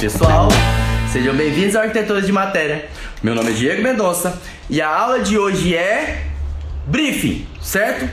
[0.00, 0.48] pessoal,
[1.12, 2.88] sejam bem-vindos ao Arquitetura de Matéria.
[3.22, 6.24] Meu nome é Diego Mendonça e a aula de hoje é
[6.86, 8.08] briefing, certo?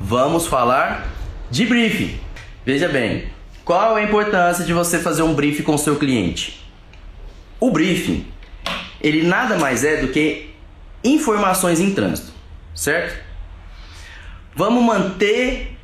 [0.00, 1.06] Vamos falar
[1.50, 2.18] de briefing.
[2.64, 3.28] Veja bem,
[3.62, 6.66] qual a importância de você fazer um briefing com seu cliente?
[7.60, 8.26] O briefing,
[8.98, 10.48] ele nada mais é do que
[11.04, 12.32] informações em trânsito,
[12.74, 13.22] certo?
[14.56, 15.76] Vamos manter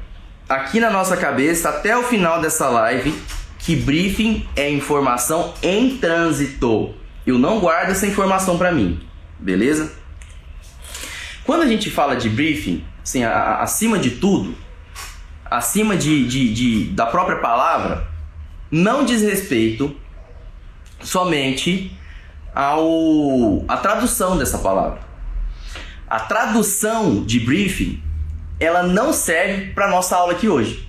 [0.48, 3.14] aqui na nossa cabeça até o final dessa live
[3.64, 6.94] que briefing é informação em trânsito.
[7.26, 9.00] Eu não guardo essa informação para mim,
[9.38, 9.90] beleza?
[11.44, 14.54] Quando a gente fala de briefing, assim, a, a, acima de tudo,
[15.46, 18.06] acima de, de, de, da própria palavra,
[18.70, 19.96] não diz respeito
[21.02, 21.96] somente
[22.54, 25.00] ao a tradução dessa palavra.
[26.06, 28.02] A tradução de briefing,
[28.60, 30.86] ela não serve para nossa aula aqui hoje.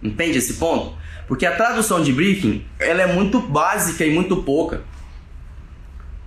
[0.00, 0.96] Entende esse ponto?
[1.26, 4.82] Porque a tradução de briefing, ela é muito básica e muito pouca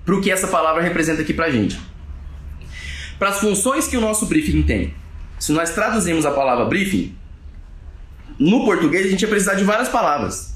[0.06, 1.80] para o que essa palavra representa aqui para gente.
[3.18, 4.94] Para as funções que o nosso briefing tem.
[5.38, 7.16] Se nós traduzirmos a palavra briefing,
[8.38, 10.54] no português a gente ia precisar de várias palavras.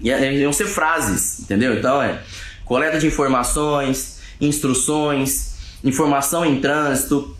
[0.00, 1.74] Iam ser frases, entendeu?
[1.74, 2.22] Então é
[2.64, 7.36] coleta de informações, instruções, informação em trânsito,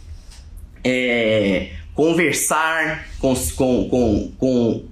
[0.85, 4.90] é, conversar com, com, com, com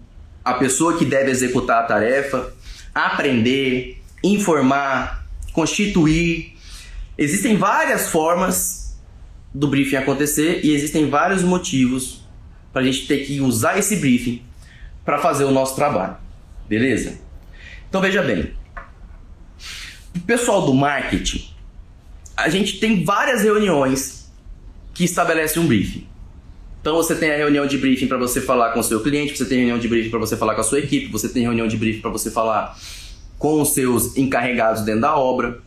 [0.48, 2.54] a pessoa que deve executar a tarefa,
[2.94, 6.56] aprender, informar, constituir.
[7.18, 8.98] Existem várias formas
[9.52, 12.24] do briefing acontecer e existem vários motivos
[12.72, 14.42] para a gente ter que usar esse briefing
[15.04, 16.16] para fazer o nosso trabalho.
[16.66, 17.18] Beleza?
[17.88, 18.54] Então veja bem.
[20.16, 21.52] O pessoal do marketing,
[22.34, 24.30] a gente tem várias reuniões
[24.94, 26.06] que estabelecem um briefing.
[26.80, 29.44] Então você tem a reunião de briefing para você falar com o seu cliente, você
[29.44, 31.76] tem reunião de briefing para você falar com a sua equipe, você tem reunião de
[31.76, 32.78] briefing para você falar
[33.36, 35.60] com os seus encarregados dentro da obra.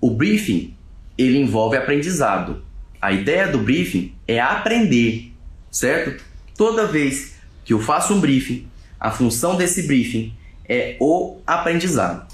[0.00, 0.74] O briefing,
[1.16, 2.62] ele envolve aprendizado.
[3.00, 5.32] A ideia do briefing é aprender,
[5.70, 6.22] certo?
[6.56, 8.66] Toda vez que eu faço um briefing,
[8.98, 10.32] a função desse briefing
[10.68, 12.26] é o aprendizado,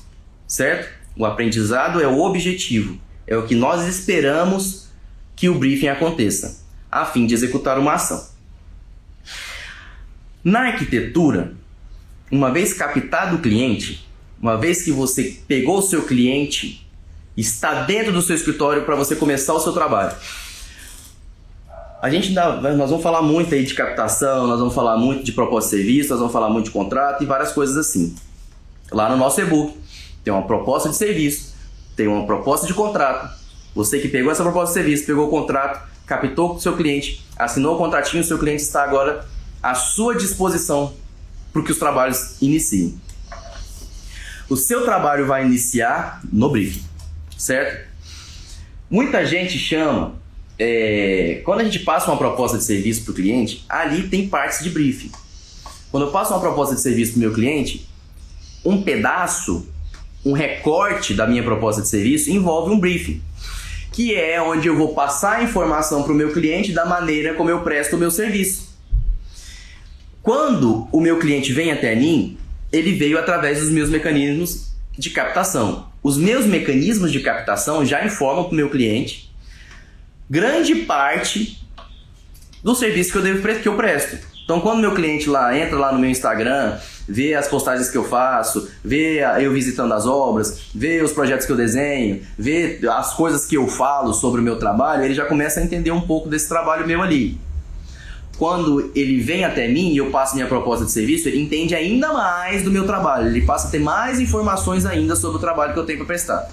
[0.47, 0.89] certo?
[1.17, 4.89] O aprendizado é o objetivo, é o que nós esperamos
[5.37, 8.29] que o briefing aconteça a fim de executar uma ação.
[10.43, 11.55] Na arquitetura,
[12.31, 14.09] uma vez captado o cliente,
[14.41, 16.87] uma vez que você pegou o seu cliente,
[17.37, 20.15] está dentro do seu escritório para você começar o seu trabalho.
[22.01, 25.33] A gente dá, nós vamos falar muito aí de captação, nós vamos falar muito de
[25.33, 28.15] proposta de serviço, nós vamos falar muito de contrato e várias coisas assim.
[28.93, 29.77] Lá no nosso e-book
[30.23, 31.55] tem uma proposta de serviço,
[31.97, 33.37] tem uma proposta de contrato.
[33.75, 37.75] Você que pegou essa proposta de serviço, pegou o contrato, captou o seu cliente, assinou
[37.75, 39.29] o contratinho, o seu cliente está agora
[39.63, 40.95] à sua disposição
[41.53, 42.99] para que os trabalhos iniciem.
[44.49, 46.83] O seu trabalho vai iniciar no briefing,
[47.37, 47.87] certo?
[48.91, 50.15] Muita gente chama,
[50.59, 54.65] é, quando a gente passa uma proposta de serviço para o cliente, ali tem partes
[54.65, 55.13] de briefing.
[55.91, 57.87] Quando eu passo uma proposta de serviço para o meu cliente,
[58.65, 59.69] um pedaço,
[60.25, 63.23] um recorte da minha proposta de serviço envolve um briefing
[63.99, 67.51] que é onde eu vou passar a informação para o meu cliente da maneira como
[67.51, 68.79] eu presto o meu serviço.
[70.23, 72.39] Quando o meu cliente vem até mim,
[72.73, 75.89] ele veio através dos meus mecanismos de captação.
[76.01, 79.35] Os meus mecanismos de captação já informam para o meu cliente
[80.31, 81.61] grande parte
[82.63, 84.17] do serviço que eu devo que eu presto.
[84.45, 88.05] Então, quando meu cliente lá entra lá no meu Instagram, vê as postagens que eu
[88.05, 93.47] faço, vê eu visitando as obras, vê os projetos que eu desenho, vê as coisas
[93.47, 96.49] que eu falo sobre o meu trabalho, ele já começa a entender um pouco desse
[96.49, 97.41] trabalho meu ali.
[98.37, 102.13] Quando ele vem até mim e eu passo minha proposta de serviço, ele entende ainda
[102.13, 105.79] mais do meu trabalho, ele passa a ter mais informações ainda sobre o trabalho que
[105.79, 106.49] eu tenho para prestar.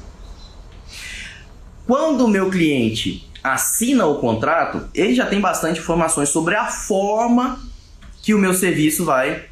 [1.85, 7.59] Quando o meu cliente assina o contrato, ele já tem bastante informações sobre a forma
[8.23, 9.43] que o meu serviço vai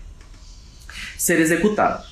[1.24, 2.04] ser executado.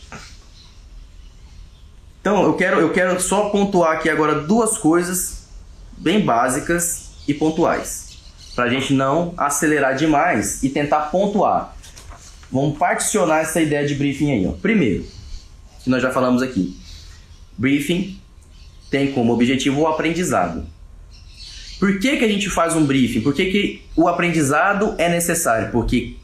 [2.22, 5.50] Então, eu quero, eu quero só pontuar aqui agora duas coisas
[5.98, 8.20] bem básicas e pontuais,
[8.56, 11.76] para a gente não acelerar demais e tentar pontuar.
[12.50, 14.48] Vamos particionar essa ideia de briefing aí.
[14.48, 14.54] Ó.
[14.54, 15.06] Primeiro,
[15.84, 16.80] que nós já falamos aqui,
[17.58, 18.18] briefing
[18.90, 20.66] tem como objetivo o aprendizado.
[21.82, 23.20] Por que, que a gente faz um briefing?
[23.20, 25.70] Por que, que o aprendizado é necessário?
[25.70, 26.16] Porque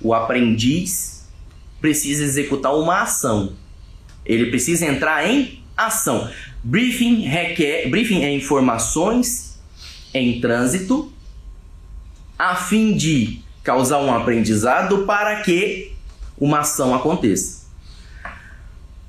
[0.00, 1.25] o aprendiz
[1.86, 3.52] precisa executar uma ação.
[4.24, 6.28] Ele precisa entrar em ação.
[6.64, 9.56] Briefing requer, briefing é informações
[10.12, 11.12] em trânsito
[12.36, 15.92] a fim de causar um aprendizado para que
[16.36, 17.66] uma ação aconteça.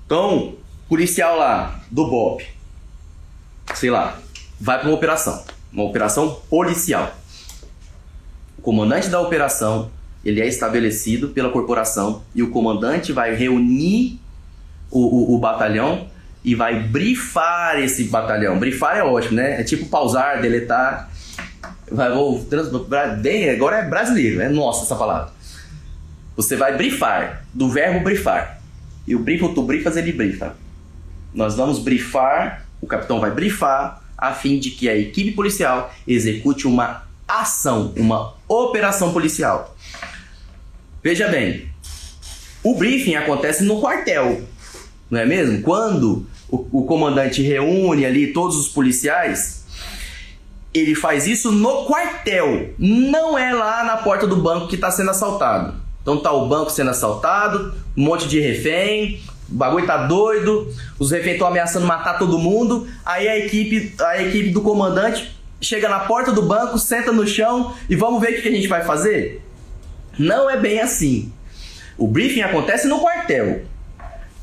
[0.05, 0.55] Então,
[0.87, 2.45] policial lá do BOP,
[3.73, 4.19] sei lá,
[4.61, 5.43] vai para uma operação,
[5.73, 7.11] uma operação policial.
[8.55, 9.89] O comandante da operação
[10.23, 14.19] ele é estabelecido pela corporação e o comandante vai reunir
[14.91, 16.07] o, o, o batalhão
[16.43, 18.57] e vai brifar esse batalhão.
[18.57, 19.59] Brifar é ótimo, né?
[19.59, 21.09] É tipo pausar, deletar.
[21.91, 22.67] Vai, vou, trans,
[23.53, 25.31] agora é brasileiro, é nossa essa palavra.
[26.35, 28.61] Você vai brifar, do verbo brifar.
[29.07, 30.55] E o brifo, tu brifas, ele brifa.
[31.33, 36.67] Nós vamos brifar, o capitão vai brifar, a fim de que a equipe policial execute
[36.67, 39.75] uma ação, uma operação policial.
[41.07, 41.69] Veja bem,
[42.61, 44.41] o briefing acontece no quartel,
[45.09, 45.61] não é mesmo?
[45.61, 49.63] Quando o, o comandante reúne ali todos os policiais,
[50.73, 55.11] ele faz isso no quartel, não é lá na porta do banco que está sendo
[55.11, 55.75] assaltado.
[56.01, 60.67] Então tá o banco sendo assaltado, um monte de refém, o bagulho tá doido,
[60.99, 62.85] os reféns estão ameaçando matar todo mundo.
[63.05, 67.73] Aí a equipe, a equipe do comandante chega na porta do banco, senta no chão
[67.89, 69.46] e vamos ver o que a gente vai fazer?
[70.17, 71.31] Não é bem assim.
[71.97, 73.61] O briefing acontece no quartel.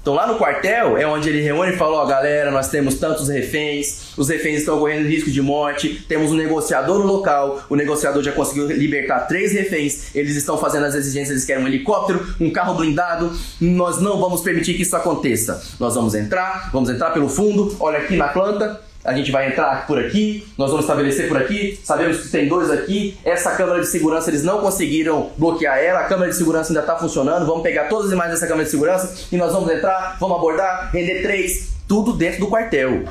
[0.04, 2.96] Então lá no quartel é onde ele reúne e fala, ó, oh, galera, nós temos
[2.96, 7.74] tantos reféns, os reféns estão correndo risco de morte, temos um negociador no local, o
[7.74, 12.34] negociador já conseguiu libertar três reféns, eles estão fazendo as exigências, eles querem um helicóptero,
[12.38, 15.64] um carro blindado, nós não vamos permitir que isso aconteça.
[15.80, 19.86] Nós vamos entrar, vamos entrar pelo fundo, olha aqui na planta, a gente vai entrar
[19.86, 23.86] por aqui, nós vamos estabelecer por aqui, sabemos que tem dois aqui, essa câmera de
[23.86, 27.84] segurança eles não conseguiram bloquear ela, a câmera de segurança ainda está funcionando, vamos pegar
[27.88, 31.74] todas as imagens dessa câmera de segurança e nós vamos entrar, vamos abordar, render três,
[31.86, 33.04] tudo dentro do quartel.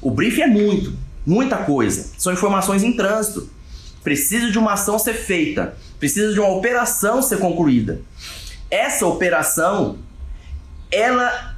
[0.00, 0.94] O briefing é muito,
[1.26, 3.46] muita coisa, são informações em trânsito,
[4.02, 8.00] precisa de uma ação ser feita, precisa de uma operação ser concluída.
[8.70, 9.98] Essa operação,
[10.90, 11.54] ela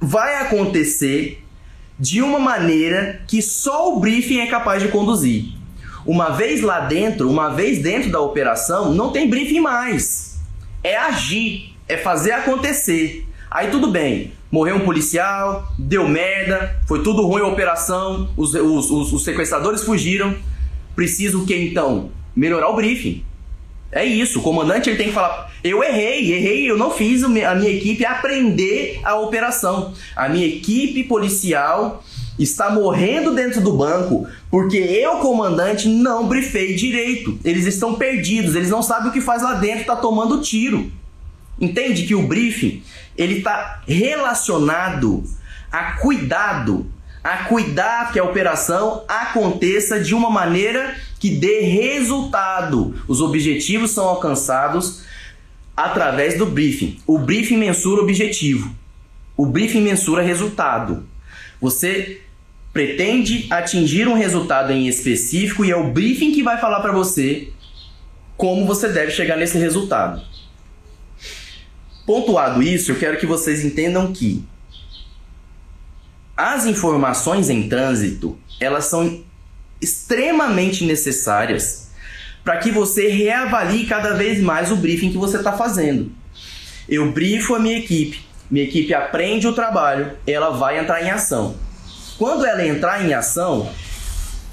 [0.00, 1.43] vai acontecer
[1.98, 5.46] de uma maneira que só o briefing é capaz de conduzir.
[6.04, 10.40] Uma vez lá dentro, uma vez dentro da operação, não tem briefing mais.
[10.82, 13.26] É agir, é fazer acontecer.
[13.50, 18.90] Aí tudo bem, morreu um policial, deu merda, foi tudo ruim a operação, os, os,
[18.90, 20.34] os, os sequestradores fugiram.
[20.94, 22.10] Preciso o que então?
[22.36, 23.24] Melhorar o briefing.
[23.94, 27.28] É isso, o comandante ele tem que falar: eu errei, errei, eu não fiz a
[27.28, 29.94] minha equipe aprender a operação.
[30.16, 32.02] A minha equipe policial
[32.36, 37.38] está morrendo dentro do banco porque eu, comandante, não brifei direito.
[37.44, 40.90] Eles estão perdidos, eles não sabem o que faz lá dentro, está tomando tiro.
[41.60, 42.82] Entende que o briefing
[43.16, 45.22] ele está relacionado
[45.70, 46.86] a cuidado,
[47.24, 52.94] a cuidar que a operação aconteça de uma maneira que dê resultado.
[53.08, 55.02] Os objetivos são alcançados
[55.74, 56.98] através do briefing.
[57.06, 58.70] O briefing mensura objetivo.
[59.34, 61.08] O briefing mensura resultado.
[61.62, 62.20] Você
[62.74, 67.48] pretende atingir um resultado em específico e é o briefing que vai falar para você
[68.36, 70.22] como você deve chegar nesse resultado.
[72.04, 74.44] Pontuado isso, eu quero que vocês entendam que
[76.36, 79.22] as informações em trânsito, elas são
[79.80, 81.88] extremamente necessárias
[82.42, 86.12] para que você reavalie cada vez mais o briefing que você está fazendo.
[86.88, 88.20] Eu brifo a minha equipe,
[88.50, 91.56] minha equipe aprende o trabalho, ela vai entrar em ação.
[92.18, 93.70] Quando ela entrar em ação,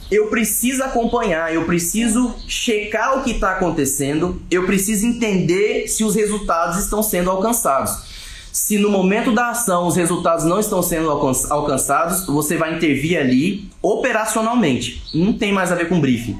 [0.09, 6.15] eu preciso acompanhar, eu preciso checar o que está acontecendo, eu preciso entender se os
[6.15, 8.10] resultados estão sendo alcançados.
[8.51, 13.69] Se no momento da ação os resultados não estão sendo alcançados, você vai intervir ali
[13.81, 15.01] operacionalmente.
[15.13, 16.37] Não tem mais a ver com briefing.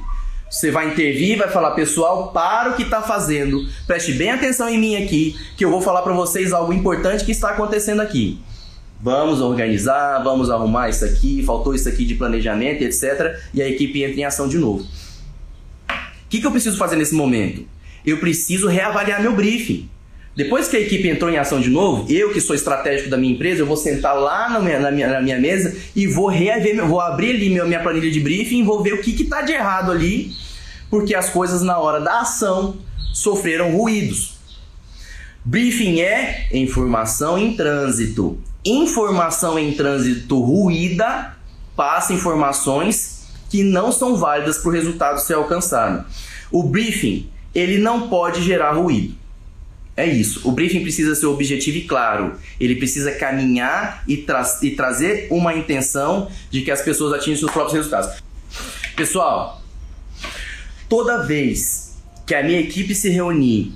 [0.50, 4.78] Você vai intervir, vai falar, pessoal, para o que está fazendo, preste bem atenção em
[4.78, 8.38] mim aqui, que eu vou falar para vocês algo importante que está acontecendo aqui.
[9.00, 13.40] Vamos organizar, vamos arrumar isso aqui, faltou isso aqui de planejamento, etc.
[13.54, 14.84] E a equipe entra em ação de novo.
[14.84, 17.66] O que, que eu preciso fazer nesse momento?
[18.06, 19.90] Eu preciso reavaliar meu briefing.
[20.36, 23.34] Depois que a equipe entrou em ação de novo, eu que sou estratégico da minha
[23.34, 26.86] empresa, eu vou sentar lá na minha, na minha, na minha mesa e vou rever,
[26.86, 29.92] vou abrir ali minha, minha planilha de briefing, vou ver o que está de errado
[29.92, 30.32] ali,
[30.90, 32.78] porque as coisas na hora da ação
[33.14, 34.36] sofreram ruídos.
[35.44, 38.40] Briefing é informação em trânsito.
[38.64, 41.36] Informação em trânsito ruída
[41.76, 46.06] passa informações que não são válidas para o resultado ser alcançado.
[46.52, 49.21] O briefing ele não pode gerar ruído.
[49.96, 50.48] É isso.
[50.48, 52.36] O briefing precisa ser objetivo e claro.
[52.60, 57.52] Ele precisa caminhar e, tra e trazer uma intenção de que as pessoas atinjam seus
[57.52, 58.22] próprios resultados.
[58.96, 59.62] Pessoal,
[60.88, 63.74] toda vez que a minha equipe se reunir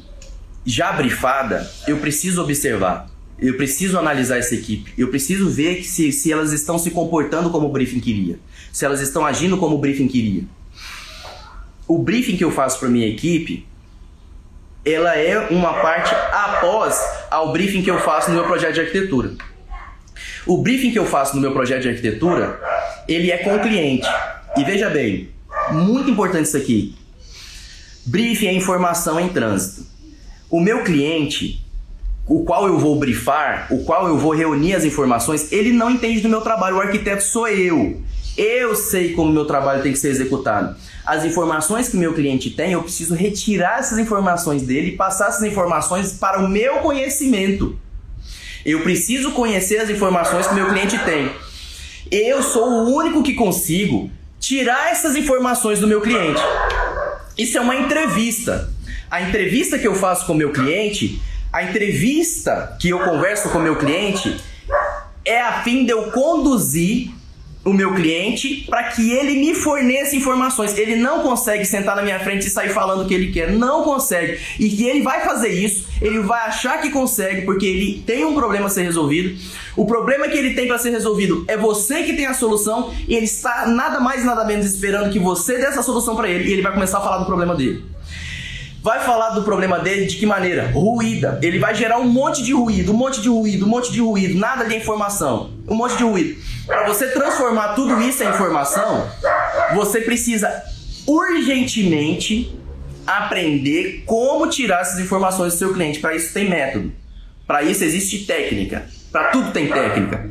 [0.65, 3.07] já brifada, eu preciso observar
[3.38, 4.93] Eu preciso analisar essa equipe.
[4.98, 8.39] Eu preciso ver se, se elas estão se comportando como o briefing queria.
[8.72, 10.43] Se elas estão agindo como o briefing queria.
[11.86, 13.65] O briefing que eu faço para minha equipe,
[14.86, 17.01] ela é uma parte após
[17.32, 19.32] ao briefing que eu faço no meu projeto de arquitetura.
[20.46, 22.60] O briefing que eu faço no meu projeto de arquitetura,
[23.08, 24.08] ele é com o cliente.
[24.56, 25.30] E veja bem,
[25.72, 26.96] muito importante isso aqui.
[28.06, 29.88] Briefing é informação em trânsito.
[30.51, 31.65] O meu cliente,
[32.27, 36.22] o qual eu vou brifar, o qual eu vou reunir as informações, ele não entende
[36.22, 36.75] do meu trabalho.
[36.75, 38.04] O arquiteto sou eu.
[38.38, 40.75] Eu sei como meu trabalho tem que ser executado.
[41.06, 45.44] As informações que meu cliente tem, eu preciso retirar essas informações dele e passar essas
[45.44, 47.77] informações para o meu conhecimento.
[48.65, 51.32] Eu preciso conhecer as informações que meu cliente tem.
[52.12, 56.42] Eu sou o único que consigo tirar essas informações do meu cliente.
[57.38, 58.70] Isso é uma entrevista.
[59.10, 61.22] A entrevista que eu faço com o meu cliente
[61.56, 64.36] a entrevista que eu converso com o meu cliente
[65.24, 67.12] é a fim de eu conduzir
[67.65, 70.77] o meu cliente para que ele me forneça informações.
[70.77, 73.51] Ele não consegue sentar na minha frente e sair falando o que ele quer.
[73.51, 74.39] Não consegue.
[74.60, 78.36] E que ele vai fazer isso, ele vai achar que consegue porque ele tem um
[78.36, 79.36] problema a ser resolvido.
[79.75, 83.15] O problema que ele tem para ser resolvido é você que tem a solução e
[83.15, 86.53] ele está nada mais nada menos esperando que você dê essa solução para ele e
[86.53, 87.84] ele vai começar a falar do problema dele
[88.86, 90.69] vai falar do problema dele de que maneira?
[90.72, 91.39] Ruída.
[91.41, 94.38] Ele vai gerar um monte de ruído, um monte de ruído, um monte de ruído,
[94.38, 96.41] nada de informação, um monte de ruído.
[96.65, 99.10] Para você transformar tudo isso em informação,
[99.74, 100.63] você precisa
[101.07, 102.57] urgentemente
[103.05, 106.00] aprender como tirar essas informações do seu cliente.
[106.00, 106.91] Para isso tem método.
[107.45, 108.88] Para isso existe técnica.
[109.12, 110.29] Para tudo tem técnica.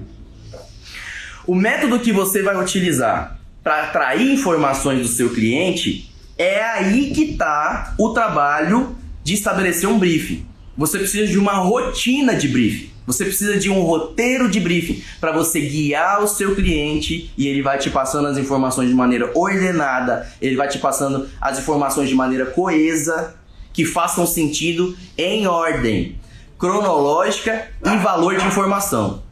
[1.46, 7.32] O método que você vai utilizar para atrair informações do seu cliente é aí que
[7.32, 10.46] está o trabalho de estabelecer um briefing.
[10.76, 12.90] Você precisa de uma rotina de briefing.
[13.06, 17.62] Você precisa de um roteiro de briefing para você guiar o seu cliente e ele
[17.62, 22.14] vai te passando as informações de maneira ordenada, ele vai te passando as informações de
[22.14, 23.34] maneira coesa,
[23.72, 26.18] que façam sentido em ordem
[26.58, 29.22] cronológica e valor de informação.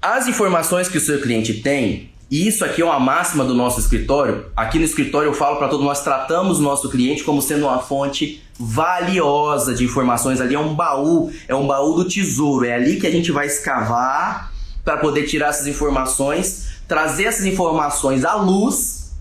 [0.00, 3.78] As informações que o seu cliente tem e isso aqui é uma máxima do nosso
[3.78, 4.46] escritório.
[4.56, 7.78] Aqui no escritório eu falo para todos nós tratamos o nosso cliente como sendo uma
[7.78, 10.40] fonte valiosa de informações.
[10.40, 12.64] Ali é um baú, é um baú do tesouro.
[12.64, 14.50] É ali que a gente vai escavar
[14.82, 19.14] para poder tirar essas informações, trazer essas informações à luz,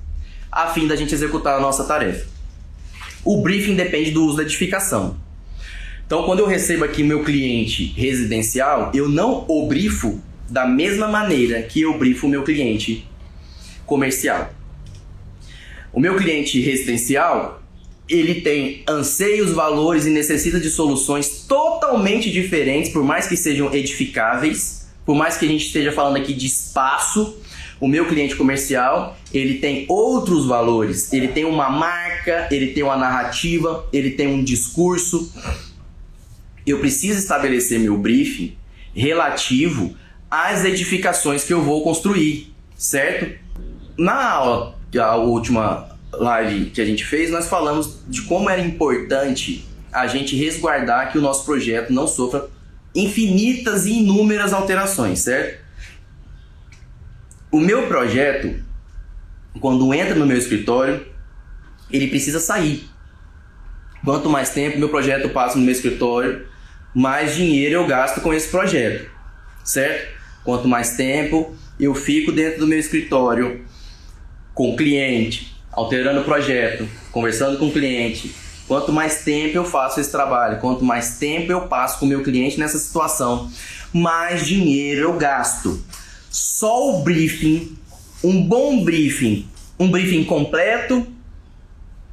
[0.50, 2.25] a fim da gente executar a nossa tarefa.
[3.25, 5.18] O briefing depende do uso da edificação.
[6.08, 11.62] Então, quando eu recebo aqui meu cliente residencial, eu não o brifo da mesma maneira
[11.62, 13.08] que eu brifo o meu cliente
[13.86, 14.53] comercial.
[15.93, 17.63] O meu cliente residencial,
[18.08, 24.89] ele tem anseios, valores e necessita de soluções totalmente diferentes, por mais que sejam edificáveis,
[25.05, 27.38] por mais que a gente esteja falando aqui de espaço,
[27.79, 32.98] o meu cliente comercial, ele tem outros valores, ele tem uma marca, ele tem uma
[32.98, 35.34] narrativa, ele tem um discurso.
[36.67, 38.55] Eu preciso estabelecer meu briefing
[38.93, 39.96] relativo
[40.32, 43.38] as edificações que eu vou construir, certo?
[43.98, 49.68] Na aula, a última live que a gente fez, nós falamos de como era importante
[49.92, 52.48] a gente resguardar que o nosso projeto não sofra
[52.96, 55.60] infinitas e inúmeras alterações, certo?
[57.52, 58.64] O meu projeto,
[59.60, 61.06] quando entra no meu escritório,
[61.92, 62.90] ele precisa sair.
[64.04, 66.48] Quanto mais tempo meu projeto passa no meu escritório,
[66.96, 69.10] mais dinheiro eu gasto com esse projeto,
[69.64, 70.21] certo?
[70.43, 73.65] Quanto mais tempo eu fico dentro do meu escritório
[74.53, 78.36] com o cliente, alterando o projeto, conversando com o cliente,
[78.67, 82.24] quanto mais tempo eu faço esse trabalho, quanto mais tempo eu passo com o meu
[82.24, 83.51] cliente nessa situação,
[83.93, 85.83] mais dinheiro eu gasto.
[86.29, 87.77] Só o briefing,
[88.24, 89.48] um bom briefing,
[89.79, 91.07] um briefing completo,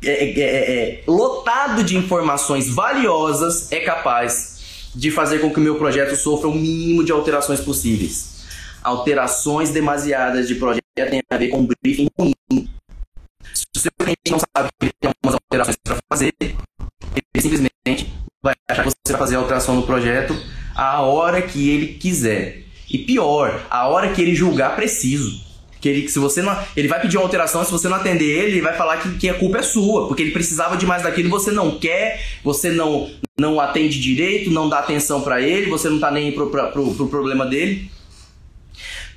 [0.02, 4.58] é, é, é, é lotado de informações valiosas, é capaz
[4.99, 8.45] de fazer com que o meu projeto sofra o mínimo de alterações possíveis.
[8.83, 12.35] Alterações demasiadas de projeto têm a ver com briefing ruim.
[13.55, 16.57] Se o seu cliente não sabe que tem algumas alterações para fazer, ele
[17.40, 18.12] simplesmente
[18.43, 20.35] vai achar que você vai fazer a alteração no projeto
[20.75, 22.64] a hora que ele quiser.
[22.90, 25.48] E pior, a hora que ele julgar preciso.
[25.80, 28.52] Que ele, se você não, ele vai pedir uma alteração, se você não atender ele,
[28.52, 31.28] ele vai falar que, que a culpa é sua, porque ele precisava de mais daquilo
[31.30, 36.00] você não quer, você não, não atende direito, não dá atenção para ele, você não
[36.00, 37.90] tá nem pro, pro, pro, pro problema dele.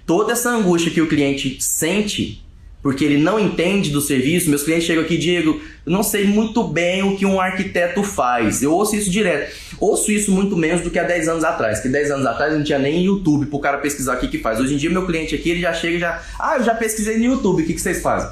[0.05, 2.43] Toda essa angústia que o cliente sente
[2.81, 4.49] porque ele não entende do serviço.
[4.49, 8.63] Meus clientes chegam aqui, Diego, eu não sei muito bem o que um arquiteto faz.
[8.63, 9.55] Eu ouço isso direto.
[9.79, 12.63] Ouço isso muito menos do que há 10 anos atrás, que 10 anos atrás não
[12.63, 14.59] tinha nem YouTube pro cara pesquisar o que que faz.
[14.59, 17.17] Hoje em dia meu cliente aqui, ele já chega e já, ah, eu já pesquisei
[17.17, 18.29] no YouTube, o que que vocês fazem?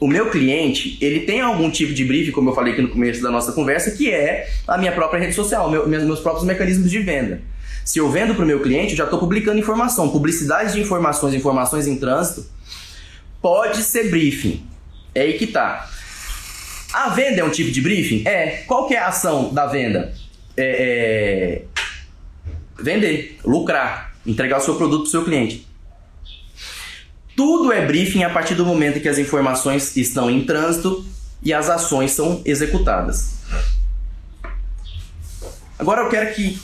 [0.00, 3.22] O meu cliente, ele tem algum tipo de briefing, como eu falei aqui no começo
[3.22, 6.98] da nossa conversa, que é a minha própria rede social, meu, meus próprios mecanismos de
[6.98, 7.40] venda.
[7.84, 11.34] Se eu vendo para o meu cliente, eu já estou publicando informação, publicidade de informações,
[11.34, 12.44] informações em trânsito,
[13.42, 14.64] pode ser briefing.
[15.14, 15.90] É aí que tá.
[16.92, 18.22] A venda é um tipo de briefing?
[18.26, 18.62] É.
[18.66, 20.14] Qual que é a ação da venda?
[20.56, 22.82] É, é...
[22.82, 25.66] Vender, lucrar, entregar o seu produto para o seu cliente.
[27.36, 31.04] Tudo é briefing a partir do momento em que as informações estão em trânsito
[31.42, 33.32] e as ações são executadas.
[35.78, 36.60] Agora eu quero que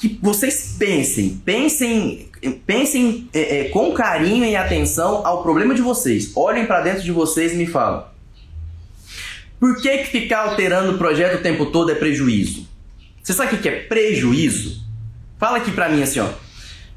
[0.00, 2.28] que vocês pensem, pensem,
[2.66, 6.32] pensem é, é, com carinho e atenção ao problema de vocês.
[6.34, 8.04] Olhem para dentro de vocês e me falam.
[9.58, 12.68] Por que, que ficar alterando o projeto o tempo todo é prejuízo?
[13.22, 14.84] Você sabe o que é prejuízo?
[15.38, 16.28] Fala aqui para mim assim, ó.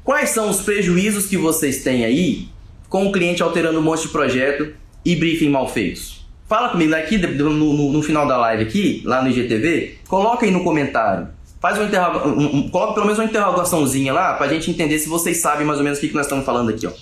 [0.04, 2.48] Quais são os prejuízos que vocês têm aí
[2.88, 4.72] com o cliente alterando um monte de projeto
[5.04, 6.26] e briefing mal feitos?
[6.48, 10.50] Fala comigo aqui no, no, no final da live aqui, lá no IGTV, coloca aí
[10.50, 11.28] no comentário.
[11.60, 15.42] Faz um um, um, coloca pelo menos uma interrogaçãozinha lá pra gente entender se vocês
[15.42, 16.92] sabem mais ou menos o que, que nós estamos falando aqui, ó.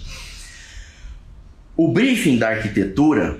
[1.76, 3.38] O briefing da arquitetura,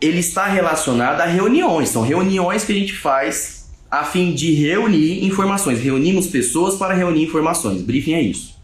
[0.00, 1.90] ele está relacionado a reuniões.
[1.90, 5.80] São reuniões que a gente faz a fim de reunir informações.
[5.80, 7.80] Reunimos pessoas para reunir informações.
[7.82, 8.56] Briefing é isso.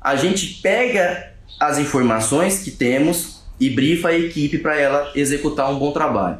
[0.00, 5.78] A gente pega as informações que temos e brifa a equipe para ela executar um
[5.78, 6.38] bom trabalho.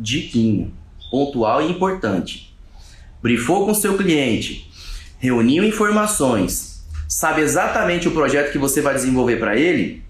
[0.00, 0.74] Diquinho,
[1.08, 2.51] pontual e importante
[3.22, 4.70] brifou com seu cliente,
[5.18, 10.02] reuniu informações, sabe exatamente o projeto que você vai desenvolver para ele,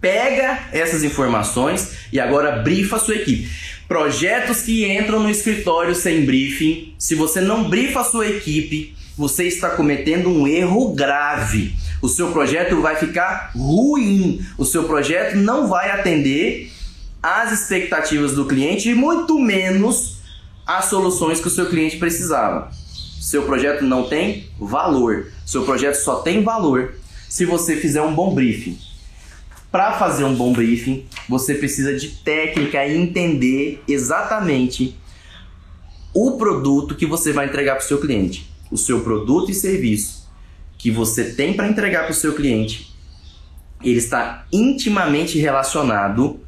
[0.00, 3.48] pega essas informações e agora brifa a sua equipe.
[3.86, 9.44] Projetos que entram no escritório sem briefing, se você não brifa a sua equipe, você
[9.44, 11.74] está cometendo um erro grave.
[12.00, 14.44] O seu projeto vai ficar ruim.
[14.56, 16.72] O seu projeto não vai atender
[17.22, 20.21] às expectativas do cliente e muito menos
[20.66, 22.70] as soluções que o seu cliente precisava.
[23.20, 25.32] Seu projeto não tem valor.
[25.46, 26.94] Seu projeto só tem valor
[27.28, 28.78] se você fizer um bom briefing.
[29.70, 34.96] Para fazer um bom briefing, você precisa de técnica e entender exatamente
[36.12, 38.52] o produto que você vai entregar para o seu cliente.
[38.70, 40.30] O seu produto e serviço
[40.76, 42.92] que você tem para entregar para o seu cliente,
[43.82, 46.40] ele está intimamente relacionado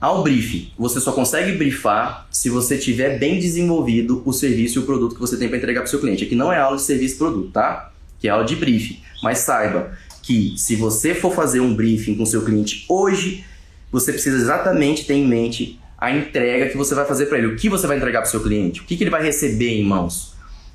[0.00, 4.86] ao briefing, você só consegue briefar se você tiver bem desenvolvido o serviço e o
[4.86, 6.24] produto que você tem para entregar para o seu cliente.
[6.24, 7.92] Aqui não é aula de serviço e produto, tá?
[8.18, 8.98] Que é aula de briefing.
[9.22, 13.44] Mas saiba que se você for fazer um briefing com seu cliente hoje,
[13.92, 17.48] você precisa exatamente ter em mente a entrega que você vai fazer para ele.
[17.48, 18.80] O que você vai entregar para o seu cliente?
[18.80, 20.32] O que, que ele vai receber em mãos?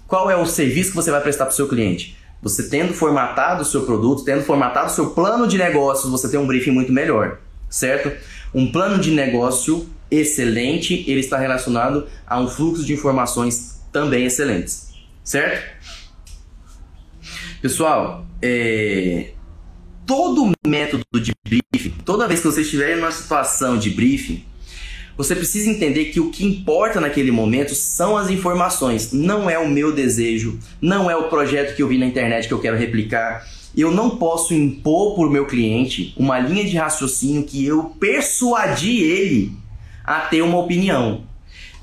[0.07, 2.15] Qual é o serviço que você vai prestar para o seu cliente?
[2.43, 6.39] Você tendo formatado o seu produto, tendo formatado o seu plano de negócios, você tem
[6.39, 8.11] um briefing muito melhor, certo?
[8.55, 14.93] Um plano de negócio excelente, ele está relacionado a um fluxo de informações também excelentes,
[15.25, 15.75] certo?
[17.61, 19.31] Pessoal, é...
[20.05, 24.45] todo método de briefing, toda vez que você estiver em uma situação de briefing,
[25.17, 29.67] você precisa entender que o que importa naquele momento são as informações, não é o
[29.67, 33.45] meu desejo, não é o projeto que eu vi na internet que eu quero replicar,
[33.75, 39.01] eu não posso impor para o meu cliente uma linha de raciocínio que eu persuadi
[39.01, 39.51] ele
[40.03, 41.23] a ter uma opinião.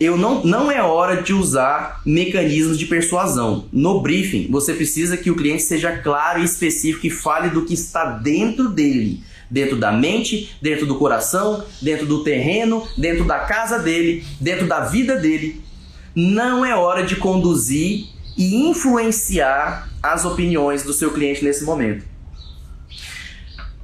[0.01, 3.67] Eu não, não é hora de usar mecanismos de persuasão.
[3.73, 7.75] No briefing, você precisa que o cliente seja claro e específico e fale do que
[7.75, 9.23] está dentro dele.
[9.51, 14.81] Dentro da mente, dentro do coração, dentro do terreno, dentro da casa dele, dentro da
[14.81, 15.61] vida dele.
[16.17, 22.05] Não é hora de conduzir e influenciar as opiniões do seu cliente nesse momento.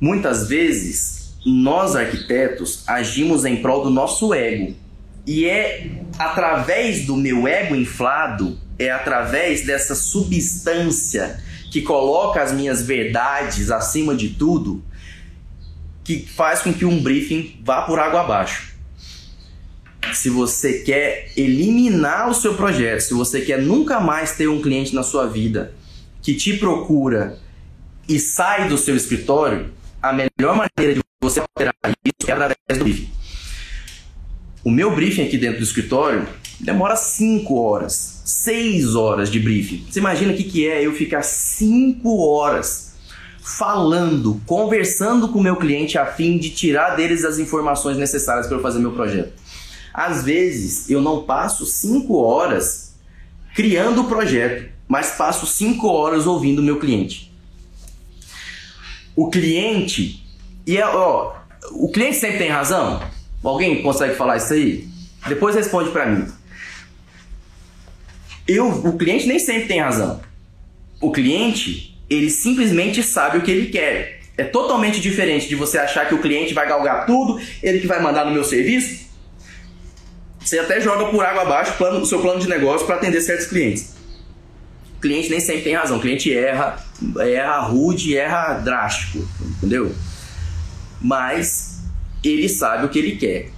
[0.00, 4.74] Muitas vezes, nós arquitetos agimos em prol do nosso ego.
[5.26, 12.80] E é através do meu ego inflado, é através dessa substância que coloca as minhas
[12.80, 14.82] verdades acima de tudo,
[16.02, 18.67] que faz com que um briefing vá por água abaixo
[20.14, 24.94] se você quer eliminar o seu projeto, se você quer nunca mais ter um cliente
[24.94, 25.72] na sua vida
[26.22, 27.38] que te procura
[28.08, 32.84] e sai do seu escritório, a melhor maneira de você alterar isso é através do
[32.84, 33.10] briefing.
[34.64, 36.26] O meu briefing aqui dentro do escritório
[36.60, 39.86] demora 5 horas, 6 horas de briefing.
[39.88, 42.94] Você imagina o que, é eu ficar 5 horas
[43.40, 48.56] falando, conversando com o meu cliente a fim de tirar deles as informações necessárias para
[48.56, 49.32] eu fazer meu projeto.
[49.98, 52.94] Às vezes eu não passo cinco horas
[53.52, 57.34] criando o projeto, mas passo cinco horas ouvindo o meu cliente.
[59.16, 60.24] O cliente
[60.64, 61.34] e é, ó,
[61.72, 63.02] o cliente sempre tem razão.
[63.42, 64.86] Alguém consegue falar isso aí?
[65.26, 66.28] Depois responde para mim.
[68.46, 70.20] Eu, o cliente nem sempre tem razão.
[71.00, 74.20] O cliente, ele simplesmente sabe o que ele quer.
[74.36, 78.00] É totalmente diferente de você achar que o cliente vai galgar tudo, ele que vai
[78.00, 79.07] mandar no meu serviço.
[80.48, 83.94] Você até joga por água abaixo o seu plano de negócio para atender certos clientes.
[84.96, 85.98] O cliente nem sempre tem razão.
[85.98, 86.82] O cliente erra,
[87.18, 89.94] erra rude, erra drástico, entendeu?
[91.02, 91.82] Mas
[92.24, 93.50] ele sabe o que ele quer.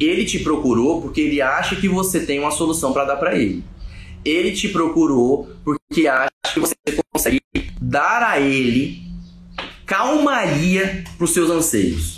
[0.00, 3.62] Ele te procurou porque ele acha que você tem uma solução para dar para ele.
[4.24, 6.74] Ele te procurou porque acha que você
[7.12, 7.40] consegue
[7.80, 9.00] dar a ele
[9.86, 12.15] calmaria para os seus anseios.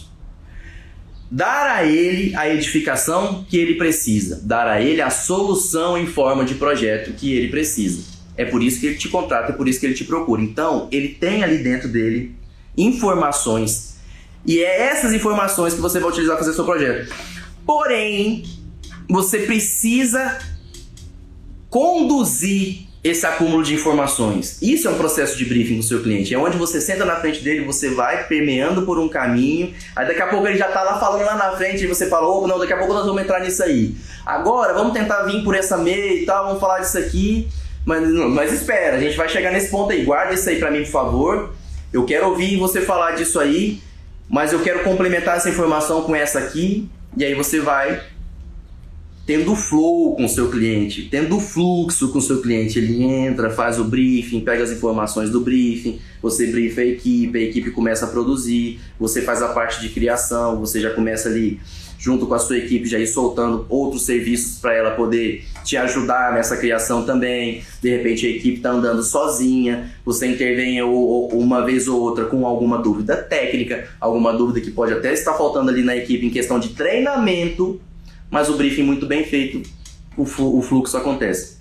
[1.30, 6.44] Dar a ele a edificação que ele precisa, dar a ele a solução em forma
[6.44, 8.02] de projeto que ele precisa.
[8.36, 10.40] É por isso que ele te contrata, é por isso que ele te procura.
[10.40, 12.34] Então, ele tem ali dentro dele
[12.76, 13.88] informações
[14.46, 17.14] e é essas informações que você vai utilizar para fazer seu projeto.
[17.66, 18.44] Porém,
[19.08, 20.38] você precisa
[21.68, 24.58] conduzir esse acúmulo de informações.
[24.60, 26.34] Isso é um processo de briefing com o seu cliente.
[26.34, 30.22] É onde você senta na frente dele, você vai permeando por um caminho, aí daqui
[30.22, 32.58] a pouco ele já está lá falando lá na frente e você fala, oh, não,
[32.58, 33.94] daqui a pouco nós vamos entrar nisso aí.
[34.24, 37.48] Agora, vamos tentar vir por essa meia e tal, vamos falar disso aqui.
[37.84, 40.04] Mas, mas espera, a gente vai chegar nesse ponto aí.
[40.04, 41.54] Guarda isso aí para mim, por favor.
[41.90, 43.80] Eu quero ouvir você falar disso aí,
[44.28, 46.88] mas eu quero complementar essa informação com essa aqui.
[47.16, 48.02] E aí você vai
[49.28, 52.78] tendo flow com seu cliente, tendo fluxo com seu cliente.
[52.78, 57.42] Ele entra, faz o briefing, pega as informações do briefing, você briefa a equipe, a
[57.42, 61.60] equipe começa a produzir, você faz a parte de criação, você já começa ali
[61.98, 66.32] junto com a sua equipe já ir soltando outros serviços para ela poder te ajudar
[66.32, 67.62] nessa criação também.
[67.82, 72.78] De repente a equipe está andando sozinha, você intervém uma vez ou outra com alguma
[72.78, 76.70] dúvida técnica, alguma dúvida que pode até estar faltando ali na equipe em questão de
[76.70, 77.78] treinamento
[78.30, 79.62] mas o briefing muito bem feito,
[80.16, 80.24] o,
[80.62, 81.58] fluxo acontece.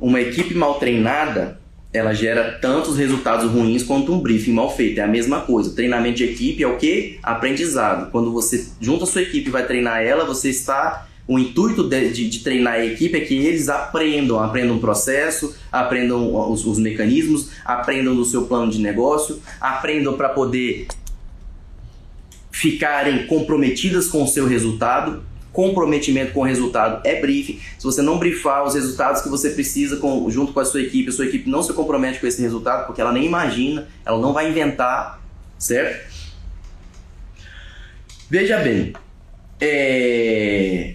[0.00, 1.60] Uma equipe mal treinada,
[1.92, 4.98] ela gera tantos resultados ruins quanto um briefing mal feito.
[5.00, 5.74] É a mesma coisa.
[5.74, 7.18] Treinamento de equipe é o que?
[7.22, 8.10] Aprendizado.
[8.10, 12.10] Quando você junta a sua equipe e vai treinar ela, você está o intuito de,
[12.10, 16.76] de, de, treinar a equipe é que eles aprendam, aprendam o processo, aprendam os, os
[16.76, 20.88] mecanismos, aprendam do seu plano de negócio, aprendam para poder
[22.50, 25.24] ficarem comprometidas com o seu resultado.
[25.52, 27.60] Comprometimento com o resultado é briefing.
[27.76, 31.08] Se você não briefar os resultados que você precisa com, junto com a sua equipe,
[31.08, 34.32] a sua equipe não se compromete com esse resultado porque ela nem imagina, ela não
[34.32, 35.20] vai inventar,
[35.58, 36.08] certo?
[38.28, 38.92] Veja bem,
[39.60, 40.94] é...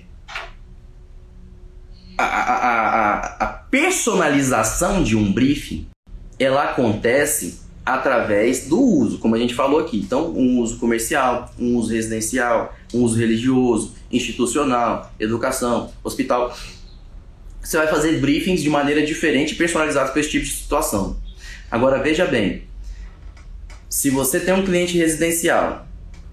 [2.17, 5.85] a, a, a, a personalização de um briefing
[6.39, 9.97] ela acontece através do uso, como a gente falou aqui.
[9.99, 16.57] Então, um uso comercial, um uso residencial, um uso religioso, institucional, educação, hospital.
[17.61, 21.17] Você vai fazer briefings de maneira diferente personalizados para esse tipo de situação.
[21.69, 22.63] Agora, veja bem:
[23.87, 25.87] se você tem um cliente residencial,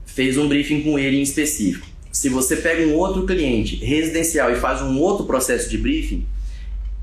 [0.06, 1.86] fez um briefing com ele em específico.
[2.10, 6.26] Se você pega um outro cliente residencial e faz um outro processo de briefing,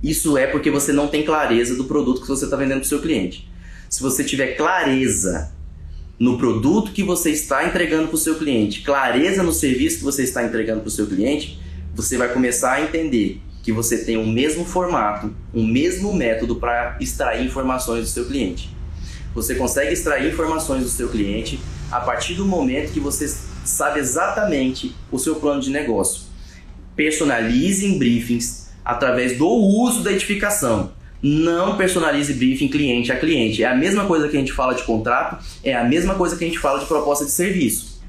[0.01, 2.89] isso é porque você não tem clareza do produto que você está vendendo para o
[2.89, 3.48] seu cliente
[3.89, 5.51] se você tiver clareza
[6.19, 10.23] no produto que você está entregando para o seu cliente, clareza no serviço que você
[10.23, 11.59] está entregando para o seu cliente,
[11.95, 16.97] você vai começar a entender que você tem o mesmo formato, o mesmo método para
[16.99, 18.69] extrair informações do seu cliente.
[19.33, 21.59] Você consegue extrair informações do seu cliente
[21.91, 23.27] a partir do momento que você
[23.65, 26.23] sabe exatamente o seu plano de negócio.
[26.95, 30.91] Personalize em briefings através do uso da edificação.
[31.21, 33.63] Não personalize briefing cliente a cliente.
[33.63, 36.43] É a mesma coisa que a gente fala de contrato, é a mesma coisa que
[36.43, 37.99] a gente fala de proposta de serviço.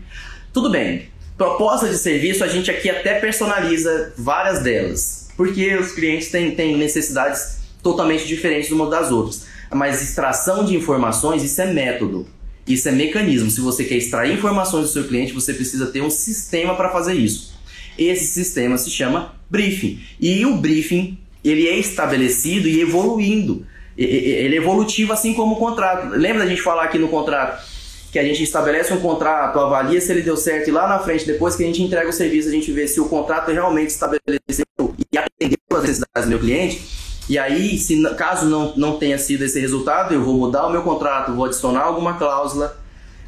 [0.52, 6.30] Tudo bem, proposta de serviço a gente aqui até personaliza várias delas, porque os clientes
[6.30, 9.46] têm, têm necessidades totalmente diferentes uma das outras.
[9.72, 12.26] Mas extração de informações, isso é método,
[12.66, 13.50] isso é mecanismo.
[13.50, 17.14] Se você quer extrair informações do seu cliente, você precisa ter um sistema para fazer
[17.14, 17.54] isso.
[17.96, 20.00] Esse sistema se chama briefing.
[20.20, 23.66] E o briefing ele é estabelecido e evoluindo.
[23.96, 26.08] Ele é evolutivo assim como o contrato.
[26.10, 27.62] Lembra da gente falar aqui no contrato
[28.10, 31.24] que a gente estabelece um contrato, avalia se ele deu certo e lá na frente,
[31.24, 34.64] depois que a gente entrega o serviço, a gente vê se o contrato realmente estabeleceu
[35.12, 36.82] e atendeu as necessidades do meu cliente.
[37.28, 40.82] E aí, se caso não, não tenha sido esse resultado, eu vou mudar o meu
[40.82, 42.76] contrato, vou adicionar alguma cláusula.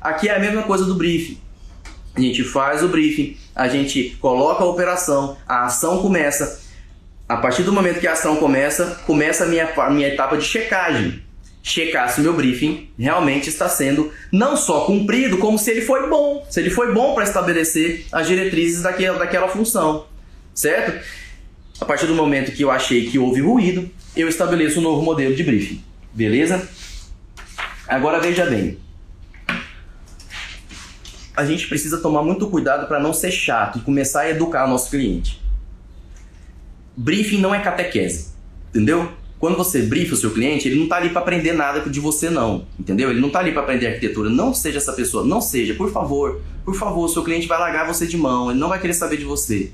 [0.00, 1.38] Aqui é a mesma coisa do briefing.
[2.16, 6.60] A gente faz o briefing, a gente coloca a operação, a ação começa.
[7.32, 10.44] A partir do momento que a ação começa, começa a minha, a minha etapa de
[10.44, 11.22] checagem.
[11.62, 16.10] Checar se o meu briefing realmente está sendo não só cumprido, como se ele foi
[16.10, 16.46] bom.
[16.50, 20.04] Se ele foi bom para estabelecer as diretrizes daquela, daquela função.
[20.54, 21.02] Certo?
[21.80, 25.34] A partir do momento que eu achei que houve ruído, eu estabeleço um novo modelo
[25.34, 25.82] de briefing.
[26.12, 26.68] Beleza?
[27.88, 28.78] Agora veja bem.
[31.34, 34.68] A gente precisa tomar muito cuidado para não ser chato e começar a educar o
[34.68, 35.40] nosso cliente.
[36.96, 38.28] Briefing não é catequese,
[38.70, 39.10] entendeu?
[39.38, 42.30] Quando você briefa o seu cliente, ele não está ali para aprender nada de você
[42.30, 43.10] não, entendeu?
[43.10, 44.30] Ele não está ali para aprender arquitetura.
[44.30, 46.40] Não seja essa pessoa, não seja, por favor.
[46.64, 49.16] Por favor, o seu cliente vai largar você de mão, ele não vai querer saber
[49.16, 49.72] de você.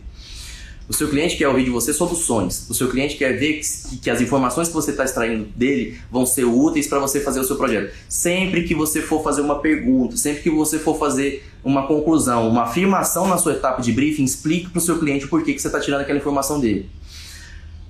[0.89, 2.67] O seu cliente quer ouvir de você soluções.
[2.71, 6.25] O seu cliente quer ver que, que as informações que você está extraindo dele vão
[6.25, 7.95] ser úteis para você fazer o seu projeto.
[8.09, 12.63] Sempre que você for fazer uma pergunta, sempre que você for fazer uma conclusão, uma
[12.63, 15.69] afirmação na sua etapa de briefing, explique para o seu cliente por que, que você
[15.69, 16.89] está tirando aquela informação dele.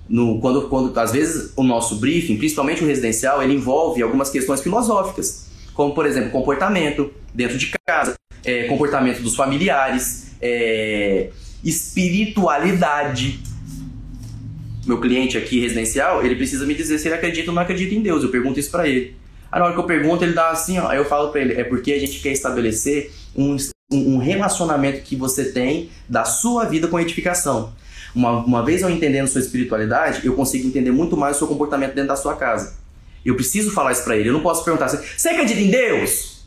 [0.09, 4.63] No, quando, quando, às vezes, o nosso briefing, principalmente o residencial, ele envolve algumas questões
[4.63, 11.31] filosóficas, como, por exemplo, comportamento dentro de casa, é, comportamento dos familiares, é,
[11.63, 13.41] espiritualidade.
[14.87, 18.01] Meu cliente aqui residencial, ele precisa me dizer se ele acredita ou não acredita em
[18.01, 18.23] Deus.
[18.23, 19.15] Eu pergunto isso para ele.
[19.53, 21.55] Aí na hora que eu pergunto, ele dá assim, ó, aí eu falo para ele,
[21.55, 23.57] é porque a gente quer estabelecer um,
[23.91, 27.73] um relacionamento que você tem da sua vida com a edificação.
[28.15, 31.95] Uma, uma vez eu entendendo sua espiritualidade, eu consigo entender muito mais o seu comportamento
[31.95, 32.77] dentro da sua casa.
[33.25, 34.29] Eu preciso falar isso para ele.
[34.29, 36.47] Eu não posso perguntar assim, você acredita em Deus?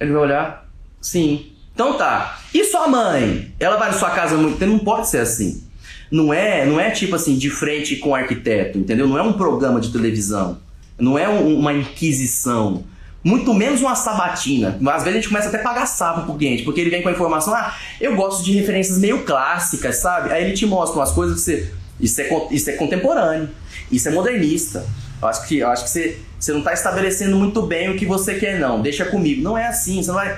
[0.00, 0.68] Ele vai olhar,
[1.00, 1.52] sim.
[1.74, 2.40] Então tá.
[2.52, 3.52] E sua mãe?
[3.58, 4.72] Ela vai na sua casa muito tempo?
[4.72, 5.62] Não pode ser assim.
[6.10, 9.08] Não é, não é tipo assim, de frente com o arquiteto, entendeu?
[9.08, 10.60] Não é um programa de televisão.
[10.98, 12.84] Não é um, uma inquisição.
[13.24, 14.78] Muito menos uma sabatina.
[14.86, 17.08] Às vezes a gente começa até a pagar sapo pro cliente, porque ele vem com
[17.08, 20.32] a informação, ah, eu gosto de referências meio clássicas, sabe?
[20.32, 21.72] Aí ele te mostra umas coisas que você.
[22.00, 23.48] Isso é, isso é contemporâneo,
[23.90, 24.84] isso é modernista.
[25.20, 28.04] Eu acho que, eu acho que você, você não está estabelecendo muito bem o que
[28.04, 28.82] você quer, não.
[28.82, 29.40] Deixa comigo.
[29.40, 30.02] Não é assim.
[30.02, 30.36] Você não vai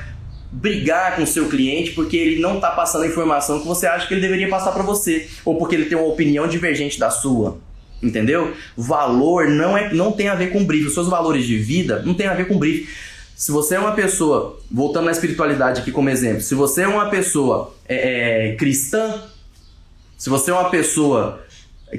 [0.52, 4.06] brigar com o seu cliente porque ele não está passando a informação que você acha
[4.06, 7.58] que ele deveria passar para você, ou porque ele tem uma opinião divergente da sua.
[8.02, 8.54] Entendeu?
[8.76, 10.86] Valor não é não tem a ver com brief.
[10.86, 12.88] Os seus valores de vida não tem a ver com brief.
[13.36, 17.10] Se você é uma pessoa, voltando na espiritualidade aqui como exemplo, se você é uma
[17.10, 19.22] pessoa é, é, cristã,
[20.16, 21.44] se você é uma pessoa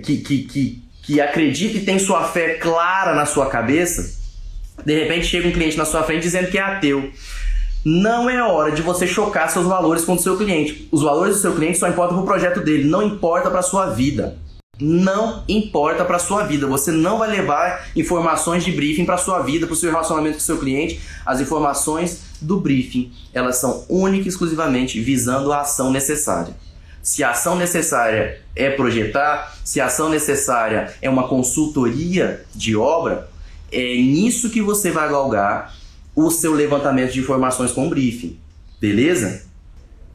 [0.02, 4.18] que, que, que, que acredita e tem sua fé clara na sua cabeça,
[4.86, 7.12] de repente chega um cliente na sua frente dizendo que é ateu.
[7.84, 10.88] Não é hora de você chocar seus valores com o seu cliente.
[10.92, 13.88] Os valores do seu cliente só importam para o projeto dele, não importa para sua
[13.88, 14.38] vida.
[14.80, 16.68] Não importa para sua vida.
[16.68, 20.42] Você não vai levar informações de briefing para sua vida, para o seu relacionamento com
[20.42, 21.00] o seu cliente.
[21.26, 26.54] As informações do briefing, elas são única e exclusivamente visando a ação necessária.
[27.02, 33.30] Se a ação necessária é projetar, se a ação necessária é uma consultoria de obra,
[33.72, 35.74] é nisso que você vai galgar
[36.16, 38.38] o seu levantamento de informações com o briefing.
[38.82, 39.44] Beleza?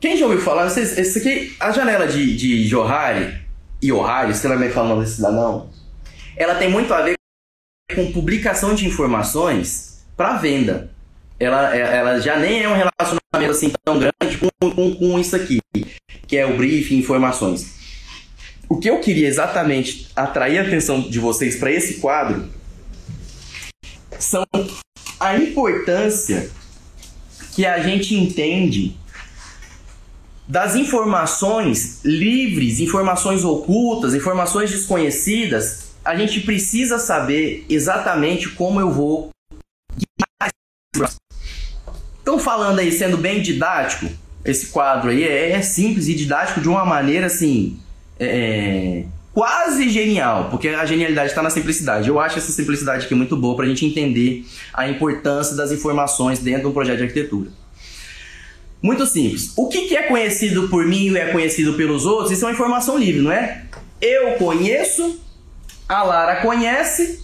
[0.01, 3.40] Quem já ouviu falar, esse aqui, a janela de, de Johari,
[3.83, 5.71] Johari, sei lá como é que fala o nome desse cidadão,
[6.37, 7.15] ela tem muito a ver
[7.95, 10.91] com publicação de informações para venda.
[11.39, 15.61] Ela, ela já nem é um relacionamento assim tão grande com, com, com isso aqui,
[16.27, 17.81] que é o briefing, informações.
[18.69, 22.49] O que eu queria exatamente atrair a atenção de vocês para esse quadro
[24.19, 24.45] são
[25.19, 26.51] a importância
[27.55, 28.97] que a gente entende
[30.51, 39.31] das informações livres, informações ocultas, informações desconhecidas, a gente precisa saber exatamente como eu vou.
[42.19, 44.11] Estão falando aí, sendo bem didático,
[44.45, 47.79] esse quadro aí é, é simples e didático de uma maneira assim.
[48.19, 52.09] É, quase genial, porque a genialidade está na simplicidade.
[52.09, 56.41] Eu acho essa simplicidade aqui muito boa para a gente entender a importância das informações
[56.41, 57.60] dentro de um projeto de arquitetura.
[58.83, 59.53] Muito simples.
[59.57, 62.31] O que, que é conhecido por mim e é conhecido pelos outros?
[62.31, 63.63] Isso é uma informação livre, não é?
[64.01, 65.21] Eu conheço,
[65.89, 67.21] a Lara conhece,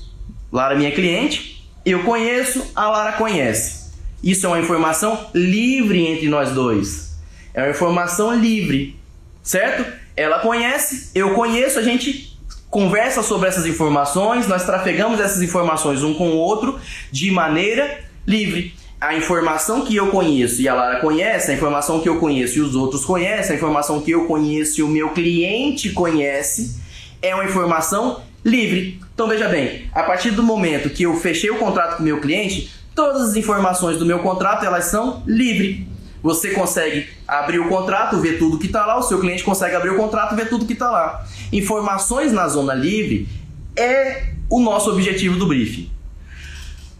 [0.52, 3.86] Lara é minha cliente, eu conheço, a Lara conhece.
[4.22, 7.16] Isso é uma informação livre entre nós dois.
[7.54, 8.96] É uma informação livre,
[9.42, 9.90] certo?
[10.14, 12.36] Ela conhece, eu conheço, a gente
[12.68, 16.78] conversa sobre essas informações, nós trafegamos essas informações um com o outro
[17.10, 18.74] de maneira livre.
[18.98, 22.62] A informação que eu conheço e a Lara conhece, a informação que eu conheço e
[22.62, 26.80] os outros conhecem, a informação que eu conheço e o meu cliente conhece,
[27.20, 28.98] é uma informação livre.
[29.12, 32.22] Então veja bem, a partir do momento que eu fechei o contrato com o meu
[32.22, 35.86] cliente, todas as informações do meu contrato elas são livres.
[36.22, 39.90] Você consegue abrir o contrato, ver tudo que está lá, o seu cliente consegue abrir
[39.90, 41.22] o contrato, ver tudo que está lá.
[41.52, 43.28] Informações na zona livre
[43.76, 45.90] é o nosso objetivo do briefing.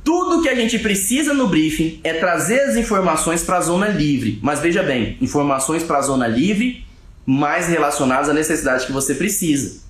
[0.07, 4.39] Tudo que a gente precisa no briefing é trazer as informações para a zona livre.
[4.41, 6.87] Mas veja bem, informações para a zona livre
[7.27, 9.81] mais relacionadas à necessidade que você precisa.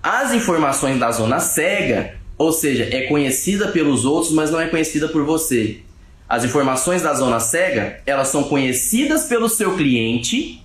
[0.00, 5.08] As informações da zona cega, ou seja, é conhecida pelos outros, mas não é conhecida
[5.08, 5.80] por você.
[6.28, 10.64] As informações da zona cega, elas são conhecidas pelo seu cliente,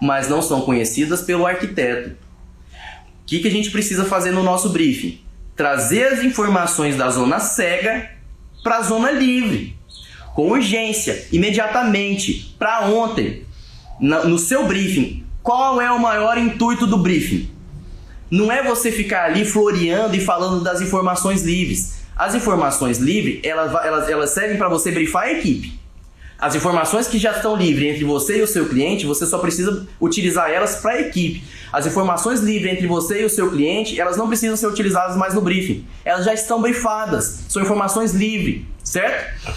[0.00, 2.10] mas não são conhecidas pelo arquiteto.
[2.10, 5.20] O que, que a gente precisa fazer no nosso briefing?
[5.62, 8.10] Trazer as informações da zona cega
[8.64, 9.76] para a zona livre,
[10.34, 13.46] com urgência, imediatamente, para ontem,
[14.00, 15.24] no seu briefing.
[15.40, 17.48] Qual é o maior intuito do briefing?
[18.28, 22.06] Não é você ficar ali floreando e falando das informações livres.
[22.16, 25.80] As informações livres, elas, elas, elas servem para você brifar a equipe.
[26.40, 29.86] As informações que já estão livres entre você e o seu cliente, você só precisa
[30.00, 31.44] utilizar elas para a equipe.
[31.72, 35.34] As informações livres entre você e o seu cliente, elas não precisam ser utilizadas mais
[35.34, 35.86] no briefing.
[36.04, 37.44] Elas já estão brifadas.
[37.48, 39.56] São informações livres, certo?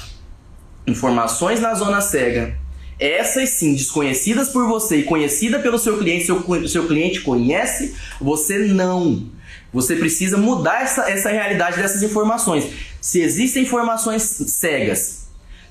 [0.87, 2.65] Informações na zona cega
[2.99, 8.59] essas sim, desconhecidas por você e conhecida pelo seu cliente, seu, seu cliente conhece, você
[8.59, 9.27] não.
[9.73, 12.65] Você precisa mudar essa, essa realidade dessas informações.
[13.01, 15.24] Se existem informações cegas,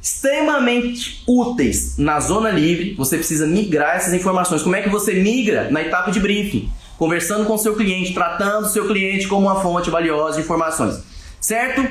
[0.05, 4.63] extremamente úteis na zona livre, você precisa migrar essas informações.
[4.63, 5.71] Como é que você migra?
[5.71, 10.37] Na etapa de briefing, conversando com seu cliente, tratando seu cliente como uma fonte valiosa
[10.37, 11.03] de informações.
[11.41, 11.89] Certo?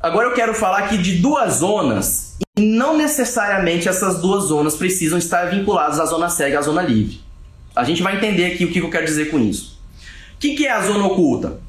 [0.00, 5.18] Agora eu quero falar aqui de duas zonas e não necessariamente essas duas zonas precisam
[5.18, 7.20] estar vinculadas à zona cega e à zona livre.
[7.76, 9.78] A gente vai entender aqui o que eu quero dizer com isso.
[10.36, 11.60] O que é a zona oculta?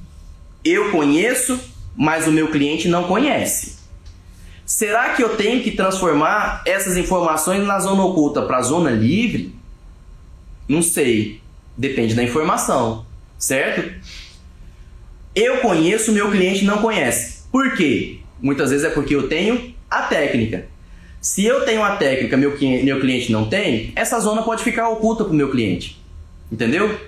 [0.63, 1.59] Eu conheço,
[1.93, 3.72] mas o meu cliente não conhece.
[4.65, 9.53] Será que eu tenho que transformar essas informações na zona oculta para a zona livre?
[10.67, 11.41] Não sei.
[11.77, 13.05] Depende da informação,
[13.37, 13.91] certo?
[15.35, 17.43] Eu conheço, meu cliente não conhece.
[17.51, 18.19] Por quê?
[18.41, 20.67] Muitas vezes é porque eu tenho a técnica.
[21.19, 25.23] Se eu tenho a técnica, meu, meu cliente não tem, essa zona pode ficar oculta
[25.23, 26.01] para o meu cliente.
[26.51, 26.99] Entendeu?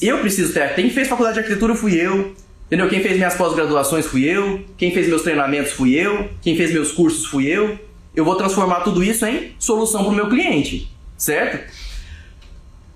[0.00, 0.74] Eu preciso ter.
[0.74, 2.34] Quem fez faculdade de arquitetura fui eu.
[2.68, 2.88] Entendeu?
[2.88, 4.62] Quem fez minhas pós-graduações fui eu.
[4.76, 6.28] Quem fez meus treinamentos fui eu.
[6.42, 7.78] Quem fez meus cursos fui eu.
[8.14, 10.92] Eu vou transformar tudo isso em solução para o meu cliente.
[11.16, 11.72] Certo?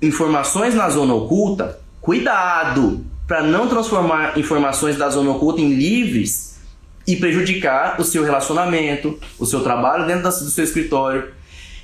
[0.02, 6.60] Informações na zona oculta, cuidado para não transformar informações da zona oculta em livres
[7.06, 11.30] e prejudicar o seu relacionamento, o seu trabalho dentro do seu escritório.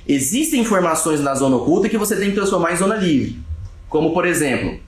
[0.07, 3.39] Existem informações na zona oculta que você tem que transformar em zona livre.
[3.87, 4.79] Como, por exemplo,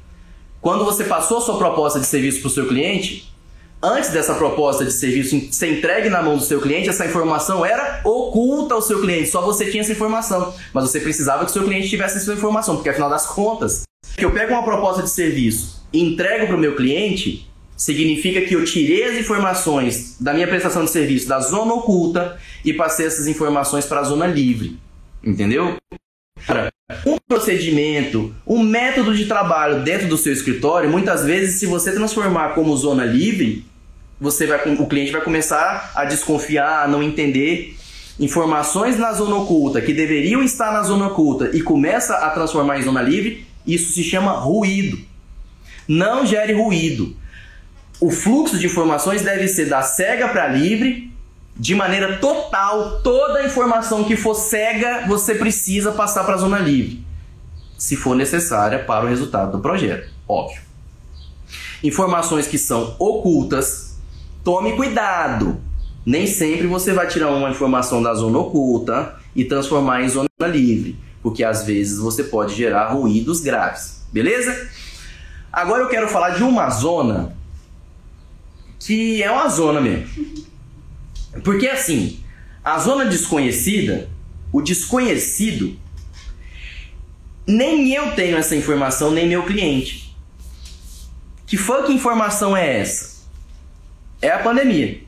[0.62, 3.34] quando você passou a sua proposta de serviço para o seu cliente,
[3.82, 8.02] antes dessa proposta de serviço ser entregue na mão do seu cliente, essa informação era
[8.06, 10.54] oculta ao seu cliente, só você tinha essa informação.
[10.71, 13.84] Mas você precisava que o seu cliente tivesse essa informação, porque afinal das contas,
[14.15, 18.54] que eu pego uma proposta de serviço e entrego para o meu cliente, significa que
[18.54, 23.26] eu tirei as informações da minha prestação de serviço da zona oculta e passei essas
[23.26, 24.80] informações para a zona livre.
[25.24, 25.78] Entendeu?
[27.06, 32.49] Um procedimento, um método de trabalho dentro do seu escritório, muitas vezes, se você transformar
[32.49, 33.65] como zona livre,
[34.19, 37.75] você vai, o cliente vai começar a desconfiar, a não entender
[38.19, 42.84] informações na zona oculta que deveriam estar na zona oculta e começa a transformar em
[42.84, 43.45] zona livre.
[43.65, 44.99] Isso se chama ruído.
[45.88, 47.15] Não gere ruído
[48.01, 51.11] o fluxo de informações deve ser da cega para livre,
[51.62, 53.02] de maneira total.
[53.04, 57.06] Toda a informação que for cega, você precisa passar para a zona livre,
[57.78, 60.60] se for necessária para o resultado do projeto, óbvio.
[61.84, 63.95] Informações que são ocultas,
[64.43, 65.62] tome cuidado.
[66.04, 70.97] Nem sempre você vai tirar uma informação da zona oculta e transformar em zona livre,
[71.21, 74.67] porque às vezes você pode gerar ruídos graves, beleza?
[75.54, 77.38] Agora eu quero falar de uma zona
[78.80, 80.50] que é uma zona mesmo.
[81.44, 82.20] Porque assim,
[82.63, 84.10] a zona desconhecida,
[84.52, 85.77] o desconhecido,
[87.48, 90.15] nem eu tenho essa informação, nem meu cliente.
[91.48, 93.21] Que que informação é essa?
[94.21, 95.02] É a pandemia.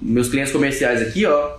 [0.00, 1.56] Meus clientes comerciais aqui, ó,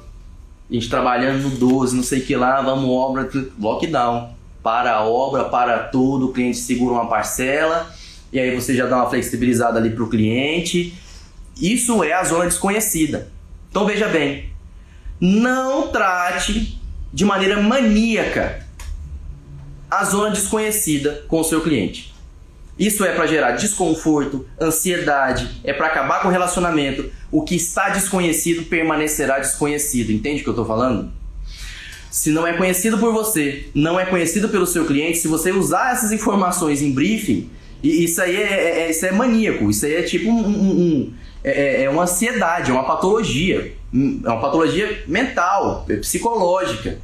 [0.70, 3.30] a gente trabalhando no 12, não sei o que lá, vamos obra,
[3.60, 4.34] lockdown.
[4.62, 7.94] Para a obra, para tudo, o cliente segura uma parcela
[8.32, 10.98] e aí você já dá uma flexibilizada ali para o cliente.
[11.60, 13.32] Isso é a zona desconhecida.
[13.70, 14.49] Então veja bem,
[15.20, 16.80] não trate
[17.12, 18.66] de maneira maníaca
[19.89, 22.14] a zona desconhecida com o seu cliente.
[22.78, 27.12] Isso é para gerar desconforto, ansiedade, é para acabar com o relacionamento.
[27.32, 30.12] O que está desconhecido permanecerá desconhecido.
[30.12, 31.12] Entende o que eu estou falando?
[32.10, 35.93] Se não é conhecido por você, não é conhecido pelo seu cliente, se você usar
[35.93, 37.49] essas informações em briefing,
[37.84, 41.14] isso aí é, é, é isso é maníaco, isso aí é tipo um, um, um
[41.44, 47.00] é, é, é uma ansiedade, é uma patologia, é uma patologia mental, psicológica.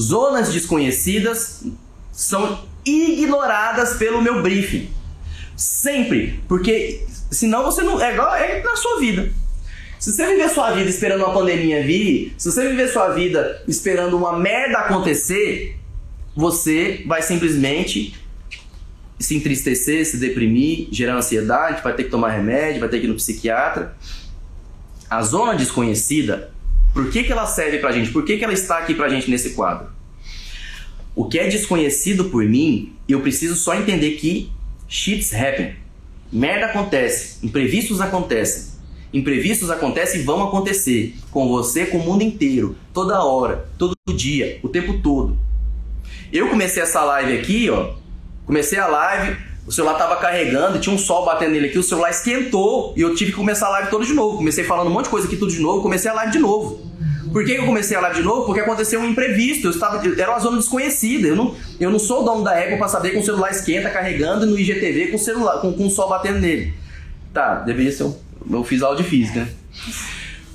[0.00, 1.64] Zonas desconhecidas
[2.12, 4.90] são ignoradas pelo meu briefing.
[5.56, 6.40] Sempre.
[6.48, 8.00] Porque senão você não.
[8.00, 9.30] É igual é na sua vida.
[9.98, 14.16] Se você viver sua vida esperando uma pandemia vir, se você viver sua vida esperando
[14.16, 15.78] uma merda acontecer,
[16.36, 18.14] você vai simplesmente
[19.18, 23.08] se entristecer, se deprimir, gerar ansiedade, vai ter que tomar remédio, vai ter que ir
[23.08, 23.96] no psiquiatra.
[25.08, 26.52] A zona desconhecida,
[26.92, 28.10] por que, que ela serve pra gente?
[28.10, 29.88] Por que, que ela está aqui pra gente nesse quadro?
[31.14, 34.50] O que é desconhecido por mim, eu preciso só entender que
[34.88, 35.76] shits happen.
[36.32, 38.74] Merda acontece, imprevistos acontecem.
[39.12, 44.58] Imprevistos acontecem e vão acontecer com você, com o mundo inteiro, toda hora, todo dia,
[44.60, 45.38] o tempo todo.
[46.32, 47.94] Eu comecei essa live aqui, ó.
[48.46, 49.36] Comecei a live,
[49.66, 53.14] o celular tava carregando, tinha um sol batendo nele aqui, o celular esquentou e eu
[53.14, 54.36] tive que começar a live toda de novo.
[54.36, 56.92] Comecei falando um monte de coisa aqui tudo de novo, comecei a live de novo.
[57.32, 58.46] Por que eu comecei a live de novo?
[58.46, 59.66] Porque aconteceu um imprevisto.
[59.66, 61.26] Eu estava, era uma zona desconhecida.
[61.26, 64.46] Eu não, eu não sou dono da Apple para saber que o celular esquenta carregando
[64.46, 66.72] no IGTV com o celular, com, com o sol batendo nele.
[67.32, 68.04] Tá, deveria ser.
[68.04, 68.14] Um,
[68.52, 69.40] eu fiz aula de física.
[69.40, 69.48] Né?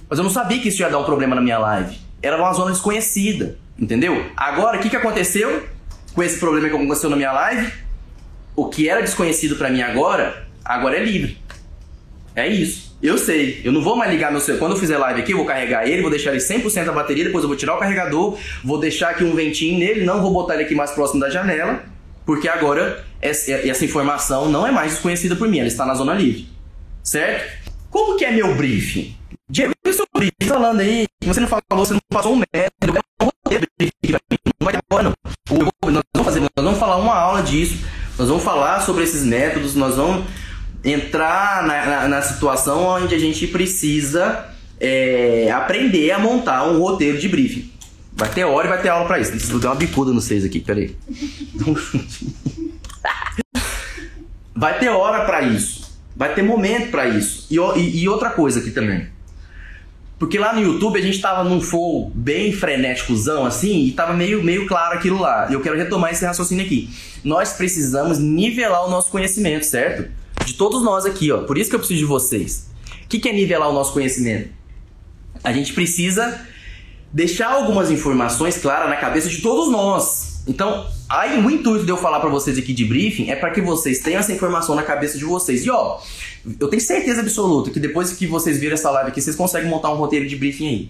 [0.09, 1.97] Mas eu não sabia que isso ia dar um problema na minha live.
[2.21, 4.25] Era uma zona desconhecida, entendeu?
[4.37, 5.63] Agora, o que, que aconteceu
[6.14, 7.72] com esse problema que aconteceu na minha live?
[8.55, 11.38] O que era desconhecido para mim agora, agora é livre.
[12.36, 12.89] É isso.
[13.01, 14.60] Eu sei, eu não vou mais ligar meu celular.
[14.60, 17.24] Quando eu fizer live aqui, eu vou carregar ele, vou deixar ele 100% da bateria,
[17.24, 20.55] depois eu vou tirar o carregador, vou deixar aqui um ventinho nele, não vou botar
[20.55, 21.82] ele aqui mais próximo da janela,
[22.26, 26.49] porque agora essa informação não é mais desconhecida por mim, ela está na zona livre.
[27.01, 27.70] Certo?
[27.89, 29.16] Como que é meu briefing?
[29.49, 33.01] Diego, eu sou briefing falando aí, você não falou, você não passou um método, eu
[33.22, 35.14] não ter briefing pra mim, não vai ter agora não.
[35.91, 37.77] Nós vamos fazer, nós vamos falar uma aula disso,
[38.17, 40.25] nós vamos falar sobre esses métodos, nós vamos
[40.83, 44.45] entrar na, na, na situação onde a gente precisa
[44.79, 47.69] é, aprender a montar um roteiro de briefing.
[48.13, 49.31] Vai ter hora e vai ter aula para isso.
[49.31, 50.95] Deixa eu dar uma bicuda no vocês aqui, peraí.
[54.55, 55.97] vai ter hora para isso.
[56.15, 57.47] Vai ter momento para isso.
[57.49, 59.07] E, e, e, outra coisa aqui também.
[60.20, 64.43] Porque lá no YouTube a gente tava num flow bem frenéticozão assim e tava meio,
[64.43, 65.47] meio claro aquilo lá.
[65.49, 66.89] E eu quero retomar esse raciocínio aqui.
[67.24, 70.20] Nós precisamos nivelar o nosso conhecimento, certo?
[70.49, 71.43] de todos nós aqui, ó.
[71.43, 72.70] Por isso que eu preciso de vocês.
[73.03, 74.49] O que, que é nivelar o nosso conhecimento?
[75.43, 76.45] A gente precisa
[77.11, 80.28] deixar algumas informações claras na cabeça de todos nós.
[80.47, 83.61] Então, aí o intuito de eu falar para vocês aqui de briefing é para que
[83.61, 85.65] vocês tenham essa informação na cabeça de vocês.
[85.65, 85.99] E ó,
[86.59, 89.91] eu tenho certeza absoluta que depois que vocês viram essa live aqui, vocês conseguem montar
[89.91, 90.89] um roteiro de briefing aí.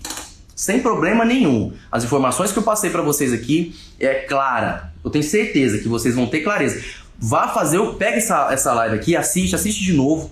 [0.56, 1.72] Sem problema nenhum.
[1.92, 4.94] As informações que eu passei para vocês aqui é clara.
[5.04, 6.82] Eu tenho certeza que vocês vão ter clareza.
[7.18, 10.32] Vá fazer, pega essa, essa live aqui, assiste, assiste de novo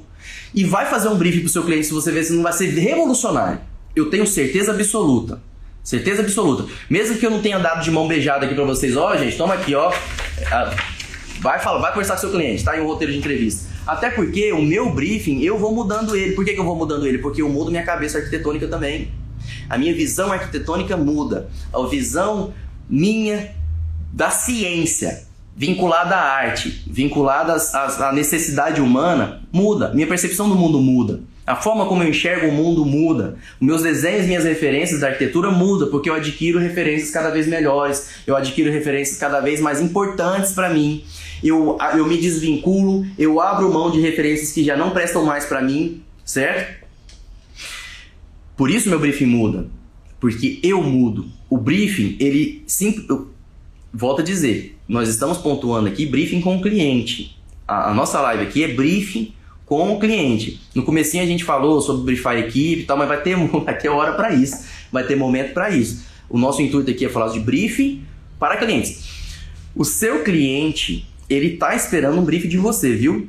[0.54, 2.68] e vai fazer um briefing pro seu cliente se você ver se não vai ser
[2.68, 3.60] revolucionário.
[3.96, 5.42] Eu tenho certeza absoluta.
[5.88, 6.66] Certeza absoluta.
[6.90, 9.54] Mesmo que eu não tenha dado de mão beijada aqui para vocês, ó, gente, toma
[9.54, 9.90] aqui, ó.
[10.52, 10.76] Ah,
[11.40, 12.78] vai falar, vai conversar com seu cliente, tá?
[12.78, 13.70] Em um roteiro de entrevista.
[13.88, 16.34] Até porque o meu briefing, eu vou mudando ele.
[16.34, 17.20] Por que, que eu vou mudando ele?
[17.20, 19.14] Porque eu mudo minha cabeça arquitetônica também.
[19.70, 21.50] A minha visão arquitetônica muda.
[21.74, 22.54] A visão
[22.90, 23.56] minha
[24.12, 25.26] da ciência
[25.56, 29.94] vinculada à arte, vinculada à necessidade humana, muda.
[29.94, 31.22] Minha percepção do mundo muda.
[31.48, 33.38] A forma como eu enxergo o mundo muda.
[33.60, 38.36] Meus desenhos, minhas referências da arquitetura muda, porque eu adquiro referências cada vez melhores, eu
[38.36, 41.06] adquiro referências cada vez mais importantes para mim.
[41.42, 45.62] Eu, eu me desvinculo, eu abro mão de referências que já não prestam mais para
[45.62, 46.86] mim, certo?
[48.58, 49.68] Por isso meu briefing muda,
[50.20, 51.28] porque eu mudo.
[51.50, 53.06] O briefing, ele sempre
[53.94, 57.38] volto a dizer, nós estamos pontuando aqui briefing com o cliente.
[57.66, 59.34] A, a, nossa live aqui é briefing
[59.68, 60.62] com o cliente.
[60.74, 63.78] No comecinho a gente falou sobre briefar a equipe e tal, mas vai ter, vai
[63.78, 66.04] ter hora para isso, vai ter momento para isso.
[66.30, 68.04] O nosso intuito aqui é falar de briefing
[68.40, 69.06] para clientes.
[69.76, 73.28] O seu cliente, ele está esperando um briefing de você, viu?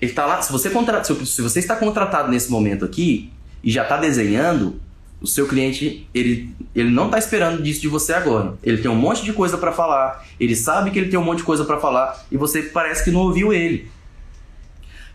[0.00, 3.32] Ele tá lá, se você, contra, se você está contratado nesse momento aqui
[3.64, 4.80] e já está desenhando,
[5.20, 8.54] o seu cliente, ele, ele não está esperando disso de você agora.
[8.62, 11.38] Ele tem um monte de coisa para falar, ele sabe que ele tem um monte
[11.38, 13.88] de coisa para falar e você parece que não ouviu ele.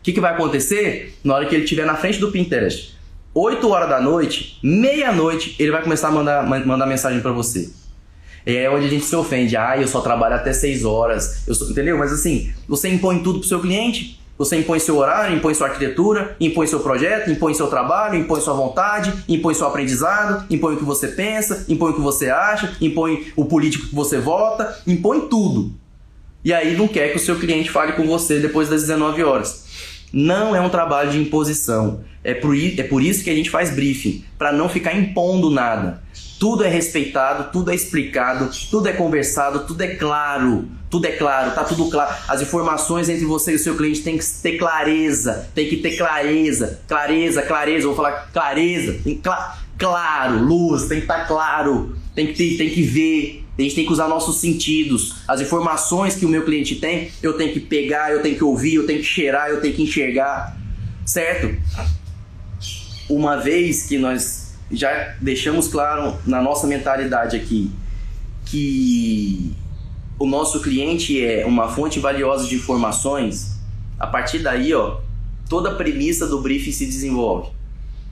[0.03, 2.93] O que, que vai acontecer na hora que ele estiver na frente do Pinterest?
[3.33, 7.71] 8 horas da noite, meia-noite, ele vai começar a mandar, mandar mensagem para você.
[8.45, 9.55] É onde a gente se ofende.
[9.55, 11.47] Ah, eu só trabalho até 6 horas.
[11.47, 11.97] Eu sou, entendeu?
[11.97, 14.19] Mas assim, você impõe tudo pro seu cliente.
[14.37, 18.55] Você impõe seu horário, impõe sua arquitetura, impõe seu projeto, impõe seu trabalho, impõe sua
[18.55, 23.31] vontade, impõe seu aprendizado, impõe o que você pensa, impõe o que você acha, impõe
[23.37, 25.71] o político que você vota, impõe tudo.
[26.43, 29.62] E aí não quer que o seu cliente fale com você depois das 19 horas.
[30.13, 32.01] Não é um trabalho de imposição.
[32.23, 36.03] É por, é por isso que a gente faz briefing, para não ficar impondo nada.
[36.39, 40.67] Tudo é respeitado, tudo é explicado, tudo é conversado, tudo é claro.
[40.89, 42.15] Tudo é claro, tá tudo claro.
[42.27, 45.97] As informações entre você e o seu cliente tem que ter clareza, tem que ter
[45.97, 47.87] clareza, clareza, clareza.
[47.87, 49.31] Vou falar clareza, tem cl
[49.75, 53.42] claro, luz, tem que estar tá claro, tem que ter, tem que ver.
[53.57, 55.15] A gente tem que usar nossos sentidos.
[55.27, 58.75] As informações que o meu cliente tem, eu tenho que pegar, eu tenho que ouvir,
[58.75, 60.57] eu tenho que cheirar, eu tenho que enxergar,
[61.05, 61.55] certo?
[63.09, 67.69] Uma vez que nós já deixamos claro na nossa mentalidade aqui
[68.45, 69.55] que
[70.17, 73.59] o nosso cliente é uma fonte valiosa de informações,
[73.99, 74.99] a partir daí, ó,
[75.49, 77.51] toda a premissa do briefing se desenvolve.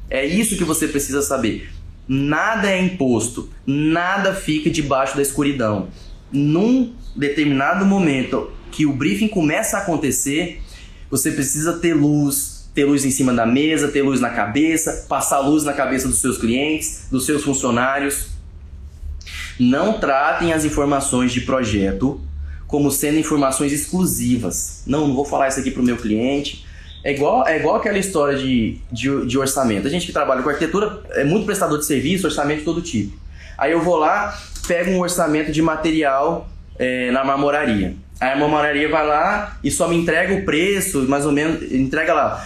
[0.10, 1.70] É isso que você precisa saber.
[2.14, 5.88] Nada é imposto, nada fica debaixo da escuridão.
[6.30, 10.62] Num determinado momento que o briefing começa a acontecer,
[11.10, 15.40] você precisa ter luz, ter luz em cima da mesa, ter luz na cabeça, passar
[15.40, 18.28] luz na cabeça dos seus clientes, dos seus funcionários.
[19.58, 22.20] Não tratem as informações de projeto
[22.68, 24.84] como sendo informações exclusivas.
[24.86, 26.66] Não, não vou falar isso aqui para o meu cliente.
[27.04, 29.88] É igual, é igual aquela história de, de, de, orçamento.
[29.88, 33.18] A gente que trabalha com arquitetura é muito prestador de serviço, orçamento de todo tipo.
[33.58, 34.38] Aí eu vou lá,
[34.68, 36.48] pego um orçamento de material
[36.78, 37.96] é, na marmoraria.
[38.20, 42.14] Aí a marmoraria vai lá e só me entrega o preço, mais ou menos, entrega
[42.14, 42.46] lá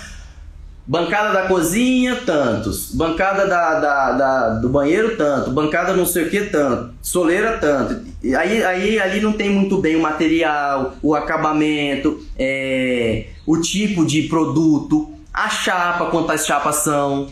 [0.88, 2.92] Bancada da cozinha, tantos.
[2.94, 5.50] Bancada da, da, da, do banheiro, tanto.
[5.50, 6.94] Bancada não sei o que, tanto.
[7.02, 8.06] Soleira, tanto.
[8.22, 14.06] E aí, aí ali não tem muito bem o material, o acabamento, é, o tipo
[14.06, 17.30] de produto, a chapa, quantas chapas são.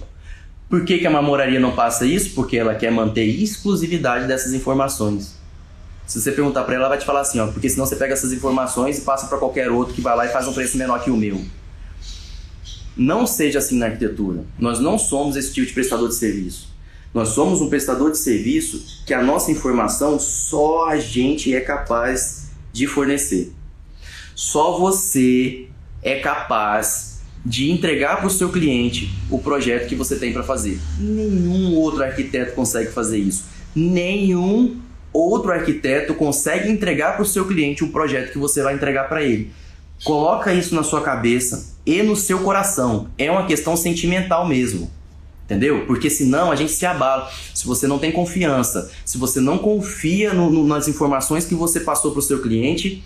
[0.68, 2.34] Por que, que a mamoraria não passa isso?
[2.34, 5.36] Porque ela quer manter exclusividade dessas informações.
[6.08, 8.14] Se você perguntar para ela, ela vai te falar assim, ó, porque senão você pega
[8.14, 11.04] essas informações e passa para qualquer outro que vai lá e faz um preço menor
[11.04, 11.40] que o meu.
[12.96, 14.44] Não seja assim na arquitetura.
[14.60, 16.74] Nós não somos esse tipo de prestador de serviço.
[17.14, 22.50] Nós somos um prestador de serviço que a nossa informação só a gente é capaz
[22.72, 23.54] de fornecer.
[24.36, 25.68] Só você
[26.02, 30.80] é capaz de entregar para o seu cliente o projeto que você tem para fazer.
[30.98, 33.46] Nenhum outro arquiteto consegue fazer isso.
[33.76, 34.80] Nenhum
[35.12, 39.22] outro arquiteto consegue entregar para o seu cliente o projeto que você vai entregar para
[39.22, 39.52] ele.
[40.04, 43.10] Coloca isso na sua cabeça e no seu coração.
[43.18, 44.90] É uma questão sentimental mesmo.
[45.46, 45.86] Entendeu?
[45.86, 47.30] Porque senão a gente se abala.
[47.54, 51.82] Se você não tem confiança, se você não confia no, no, nas informações que você
[51.82, 53.04] passou para o seu cliente,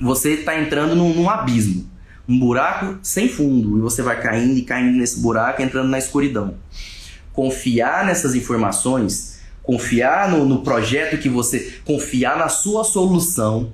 [0.00, 1.88] você está entrando num, num, abismo.
[2.28, 3.78] Um buraco sem fundo.
[3.78, 6.54] E você vai caindo e caindo nesse buraco, entrando na escuridão.
[7.32, 11.80] Confiar nessas informações, confiar no, no projeto que você.
[11.84, 13.72] confiar na sua solução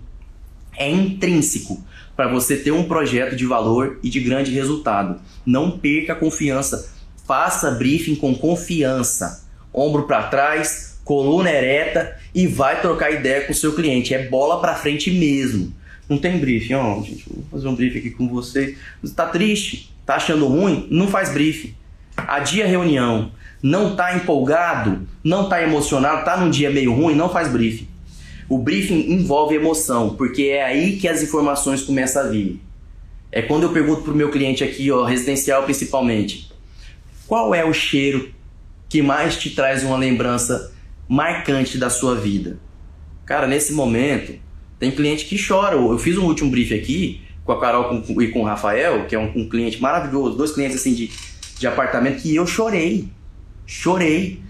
[0.76, 1.82] é intrínseco
[2.16, 5.20] para você ter um projeto de valor e de grande resultado.
[5.44, 6.92] Não perca a confiança.
[7.26, 9.44] Faça briefing com confiança.
[9.72, 14.14] Ombro para trás, coluna ereta e vai trocar ideia com o seu cliente.
[14.14, 15.72] É bola para frente mesmo.
[16.08, 18.76] Não tem briefing, ó, gente, vou fazer um briefing aqui com vocês.
[19.02, 20.86] Está triste, tá achando ruim?
[20.90, 21.74] Não faz briefing.
[22.16, 23.32] Adia reunião.
[23.62, 27.88] Não tá empolgado, não tá emocionado, tá num dia meio ruim, não faz briefing.
[28.48, 32.60] O briefing envolve emoção, porque é aí que as informações começam a vir.
[33.32, 36.52] É quando eu pergunto para o meu cliente aqui, ó, residencial principalmente,
[37.26, 38.32] qual é o cheiro
[38.88, 40.72] que mais te traz uma lembrança
[41.08, 42.58] marcante da sua vida?
[43.24, 44.38] Cara, nesse momento,
[44.78, 45.76] tem cliente que chora.
[45.76, 49.18] Eu fiz um último brief aqui com a Carol e com o Rafael, que é
[49.18, 51.10] um, um cliente maravilhoso, dois clientes assim de,
[51.58, 53.08] de apartamento, que eu chorei.
[53.66, 54.40] Chorei.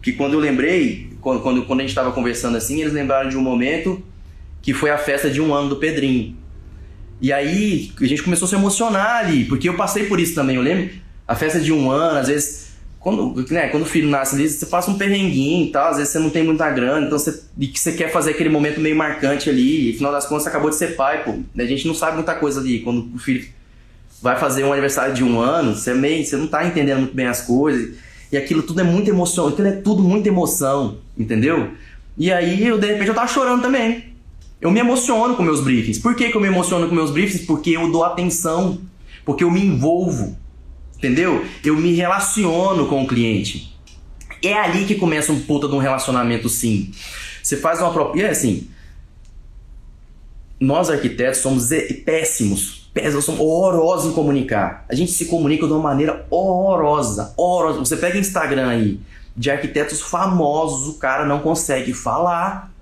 [0.00, 3.36] Que quando eu lembrei, quando, quando, quando a gente estava conversando assim, eles lembraram de
[3.36, 4.02] um momento
[4.62, 6.36] que foi a festa de um ano do Pedrinho.
[7.20, 10.56] E aí a gente começou a se emocionar ali, porque eu passei por isso também,
[10.56, 10.90] eu lembro.
[11.26, 12.68] A festa de um ano, às vezes,
[13.00, 16.12] quando, né, quando o filho nasce ali, você passa um perrenguinho e tal, às vezes
[16.12, 18.96] você não tem muita grana, então você, e que você quer fazer aquele momento meio
[18.96, 21.38] marcante ali, e afinal das contas você acabou de ser pai, pô.
[21.58, 23.46] A gente não sabe muita coisa ali, quando o filho
[24.22, 27.26] vai fazer um aniversário de um ano, você, meio, você não tá entendendo muito bem
[27.26, 27.96] as coisas.
[28.30, 31.72] E aquilo tudo é muita emoção, aquilo é tudo muita emoção, entendeu?
[32.16, 34.12] E aí, eu, de repente, eu tava chorando também.
[34.60, 35.98] Eu me emociono com meus briefings.
[35.98, 37.46] Por que, que eu me emociono com meus briefings?
[37.46, 38.80] Porque eu dou atenção,
[39.24, 40.36] porque eu me envolvo,
[40.96, 41.44] entendeu?
[41.64, 43.74] Eu me relaciono com o cliente.
[44.42, 46.90] É ali que começa um puta de um relacionamento, sim.
[47.42, 48.16] Você faz uma.
[48.16, 48.68] E é assim.
[50.60, 51.68] Nós arquitetos somos
[52.04, 54.84] péssimos péssimo, somos horrorosos em comunicar.
[54.88, 57.78] A gente se comunica de uma maneira horrorosa, horrorosa.
[57.78, 59.00] Você pega Instagram aí,
[59.36, 62.72] de arquitetos famosos, o cara não consegue falar,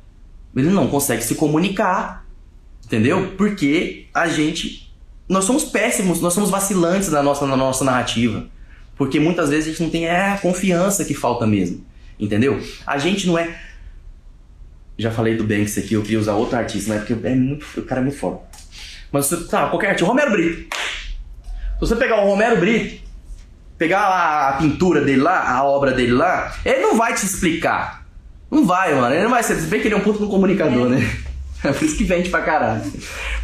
[0.55, 2.25] ele não consegue se comunicar,
[2.85, 3.35] entendeu?
[3.37, 4.91] Porque a gente,
[5.29, 8.47] nós somos péssimos, nós somos vacilantes na nossa, na nossa narrativa.
[8.97, 11.85] Porque muitas vezes a gente não tem é, a confiança que falta mesmo,
[12.19, 12.59] entendeu?
[12.87, 13.61] A gente não é...
[14.99, 17.83] Já falei do Banks aqui, eu queria usar outro artista, mas porque é muito, o
[17.83, 18.41] cara é muito foda.
[19.17, 20.77] Mas você, tá, qualquer artista, Romero Brito.
[20.77, 23.03] Se você pegar o Romero Brito,
[23.79, 28.05] pegar a pintura dele lá, a obra dele lá, ele não vai te explicar.
[28.51, 29.15] Não vai, mano.
[29.15, 29.55] Ele não vai ser.
[29.55, 31.11] Você vê que ele é um puto no comunicador, né?
[31.65, 32.83] É por isso que vende pra caralho.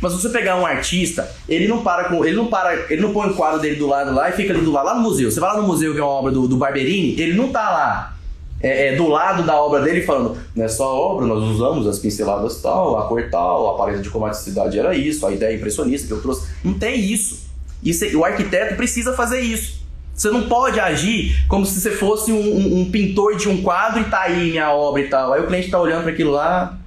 [0.01, 2.23] Mas se você pegar um artista, ele não para com.
[2.23, 2.75] Ele não para.
[2.93, 4.95] Ele não põe o quadro dele do lado lá e fica ali do lado, lá
[4.95, 5.31] no museu.
[5.31, 8.15] Você vai lá no museu ver uma obra do, do Barberini, ele não tá lá.
[8.63, 12.97] É, é, do lado da obra dele falando, nessa obra nós usamos as pinceladas tal,
[12.97, 16.49] a cor tal, a paleta de cromaticidade era isso, a ideia impressionista que eu trouxe.
[16.63, 17.51] Não tem isso.
[17.83, 19.83] isso o arquiteto precisa fazer isso.
[20.15, 24.01] Você não pode agir como se você fosse um, um, um, pintor de um quadro
[24.01, 25.33] e tá aí minha obra e tal.
[25.33, 26.79] Aí o cliente tá olhando para aquilo lá,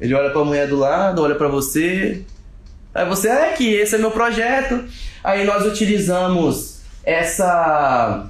[0.00, 2.22] ele olha para a mulher do lado, olha para você.
[2.94, 4.84] Aí você, é que esse é meu projeto.
[5.24, 8.26] Aí nós utilizamos essa.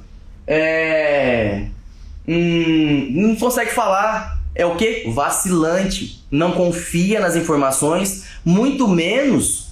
[0.46, 1.66] É,
[2.26, 4.40] hum, não consegue falar.
[4.54, 5.04] É o que?
[5.10, 6.24] Vacilante.
[6.30, 9.66] Não confia nas informações, muito menos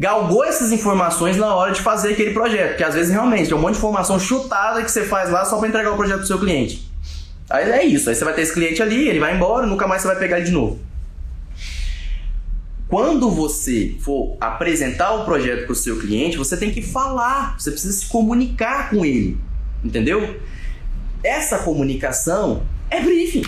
[0.00, 2.68] galgou essas informações na hora de fazer aquele projeto.
[2.70, 5.58] Porque às vezes realmente tem um monte de informação chutada que você faz lá só
[5.58, 6.90] para entregar o projeto pro seu cliente.
[7.50, 10.00] Aí é isso, aí você vai ter esse cliente ali, ele vai embora, nunca mais
[10.00, 10.78] você vai pegar ele de novo.
[12.88, 17.70] Quando você for apresentar o projeto para o seu cliente, você tem que falar, você
[17.70, 19.36] precisa se comunicar com ele,
[19.84, 20.40] entendeu?
[21.22, 23.44] Essa comunicação é briefing.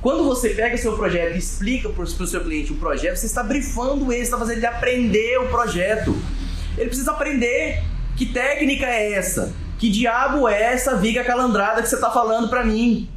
[0.00, 3.42] Quando você pega seu projeto e explica para o seu cliente o projeto, você está
[3.42, 6.16] brifando ele, está fazendo ele aprender o projeto.
[6.78, 7.82] Ele precisa aprender
[8.16, 12.64] que técnica é essa, que diabo é essa viga calandrada que você está falando para
[12.64, 13.08] mim.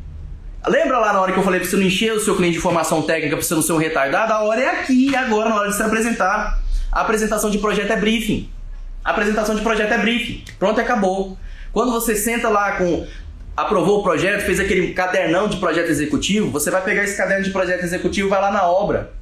[0.68, 2.60] Lembra lá na hora que eu falei pra você não encher o seu cliente de
[2.60, 4.32] informação técnica pra você não ser um retardado?
[4.32, 6.62] A hora é aqui, agora, na hora de se apresentar.
[6.92, 8.50] A apresentação de projeto é briefing.
[9.04, 10.44] A apresentação de projeto é briefing.
[10.58, 11.38] Pronto, acabou.
[11.74, 13.06] Quando você senta lá com.
[13.56, 17.52] Aprovou o projeto, fez aquele cadernão de projeto executivo, você vai pegar esse caderno de
[17.52, 19.14] projeto executivo e vai lá na obra.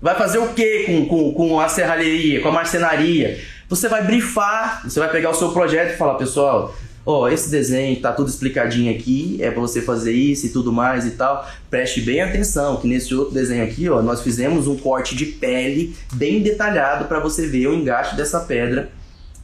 [0.00, 3.38] Vai fazer o que com, com, com a serralheria, com a marcenaria?
[3.68, 6.74] Você vai brifar, você vai pegar o seu projeto e falar, pessoal,
[7.04, 10.72] ó, oh, esse desenho tá tudo explicadinho aqui, é para você fazer isso e tudo
[10.72, 11.46] mais e tal.
[11.68, 15.94] Preste bem atenção que nesse outro desenho aqui, ó, nós fizemos um corte de pele
[16.14, 18.90] bem detalhado para você ver o engaste dessa pedra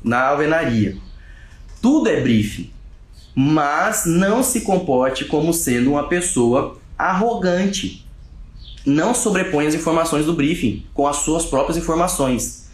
[0.03, 0.97] na alvenaria.
[1.83, 2.72] Tudo é briefing,
[3.35, 8.07] mas não se comporte como sendo uma pessoa arrogante.
[8.85, 12.69] Não sobreponha as informações do briefing com as suas próprias informações.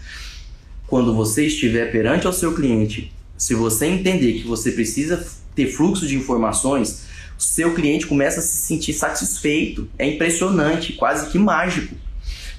[0.86, 6.06] Quando você estiver perante ao seu cliente se você entender que você precisa ter fluxo
[6.06, 7.04] de informações,
[7.38, 9.88] seu cliente começa a se sentir satisfeito.
[9.96, 11.94] É impressionante, quase que mágico.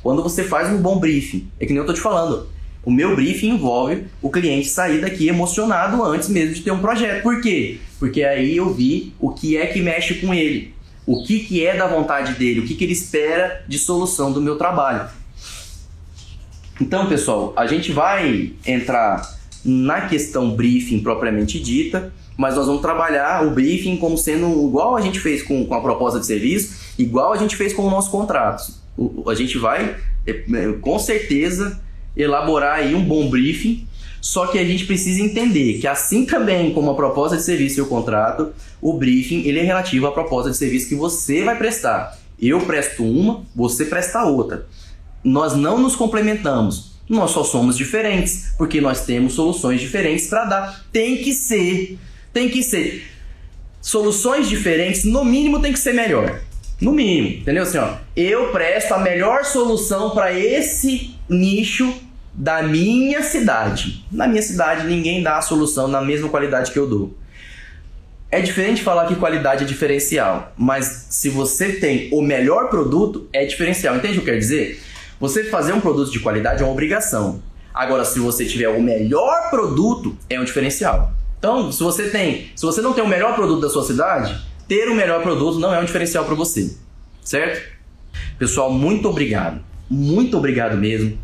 [0.02, 2.47] Quando você faz um bom briefing, é que nem eu estou te falando.
[2.86, 7.24] O meu briefing envolve o cliente sair daqui emocionado antes mesmo de ter um projeto.
[7.24, 7.82] Por quê?
[8.00, 10.74] Porque aí eu vi o que é que mexe com ele,
[11.06, 14.41] o que, que é da vontade dele, o que, que ele espera de solução do
[14.41, 15.10] meu trabalho.
[16.82, 23.45] Então, pessoal, a gente vai entrar na questão briefing propriamente dita, mas nós vamos trabalhar
[23.45, 27.34] o briefing como sendo igual a gente fez com, com a proposta de serviço, igual
[27.34, 28.64] a gente fez com o nosso contrato.
[28.97, 31.82] O, a gente vai, é, é, com certeza,
[32.16, 33.86] elaborar aí um bom briefing,
[34.22, 37.82] só que a gente precisa entender que assim também como a proposta de serviço e
[37.82, 42.17] o contrato, o briefing ele é relativo à proposta de serviço que você vai prestar.
[42.41, 44.65] Eu presto uma, você presta outra.
[45.24, 50.86] Nós não nos complementamos nós só somos diferentes, porque nós temos soluções diferentes para dar.
[50.91, 51.97] Tem que ser,
[52.32, 53.03] tem que ser.
[53.82, 56.39] Soluções diferentes, no mínimo, tem que ser melhor.
[56.80, 57.63] No mínimo, entendeu?
[57.63, 57.80] Assim,
[58.15, 61.91] eu presto a melhor solução para esse nicho
[62.40, 64.06] da minha cidade.
[64.10, 67.14] Na minha cidade, ninguém dá a solução na mesma qualidade que eu dou.
[68.32, 73.44] É diferente falar que qualidade é diferencial, mas se você tem o melhor produto, é
[73.44, 73.98] diferencial.
[73.98, 74.82] Entende o que eu quero dizer?
[75.20, 77.44] Você fazer um produto de qualidade é uma obrigação.
[77.74, 81.12] Agora, se você tiver o melhor produto, é um diferencial.
[81.38, 84.88] Então, se você tem, se você não tem o melhor produto da sua cidade, ter
[84.88, 86.74] o melhor produto não é um diferencial para você,
[87.22, 87.62] certo?
[88.38, 91.18] Pessoal, muito obrigado, muito obrigado mesmo.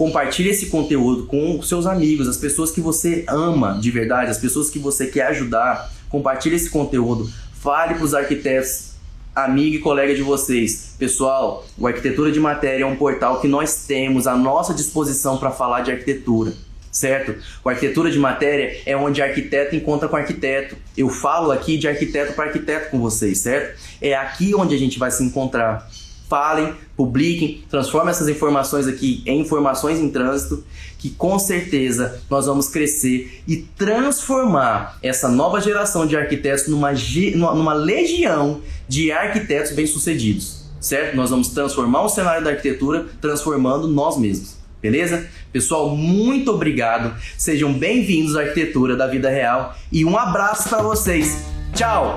[0.00, 4.70] Compartilhe esse conteúdo com seus amigos, as pessoas que você ama de verdade, as pessoas
[4.70, 5.92] que você quer ajudar.
[6.08, 7.30] Compartilhe esse conteúdo.
[7.52, 8.92] Fale para os arquitetos
[9.36, 10.94] amigo e colega de vocês.
[10.98, 15.50] Pessoal, o Arquitetura de Matéria é um portal que nós temos à nossa disposição para
[15.50, 16.54] falar de arquitetura.
[16.90, 17.34] certo?
[17.62, 20.76] O arquitetura de matéria é onde arquiteto encontra com arquiteto.
[20.96, 23.78] Eu falo aqui de arquiteto para arquiteto com vocês, certo?
[24.00, 25.86] É aqui onde a gente vai se encontrar.
[26.30, 30.62] Falem, publiquem, transformem essas informações aqui em informações em trânsito,
[30.96, 36.92] que com certeza nós vamos crescer e transformar essa nova geração de arquitetos numa,
[37.34, 41.16] numa legião de arquitetos bem-sucedidos, certo?
[41.16, 44.54] Nós vamos transformar o cenário da arquitetura transformando nós mesmos.
[44.80, 45.26] Beleza?
[45.52, 47.12] Pessoal, muito obrigado.
[47.36, 51.44] Sejam bem-vindos à arquitetura da vida real e um abraço para vocês.
[51.74, 52.14] Tchau.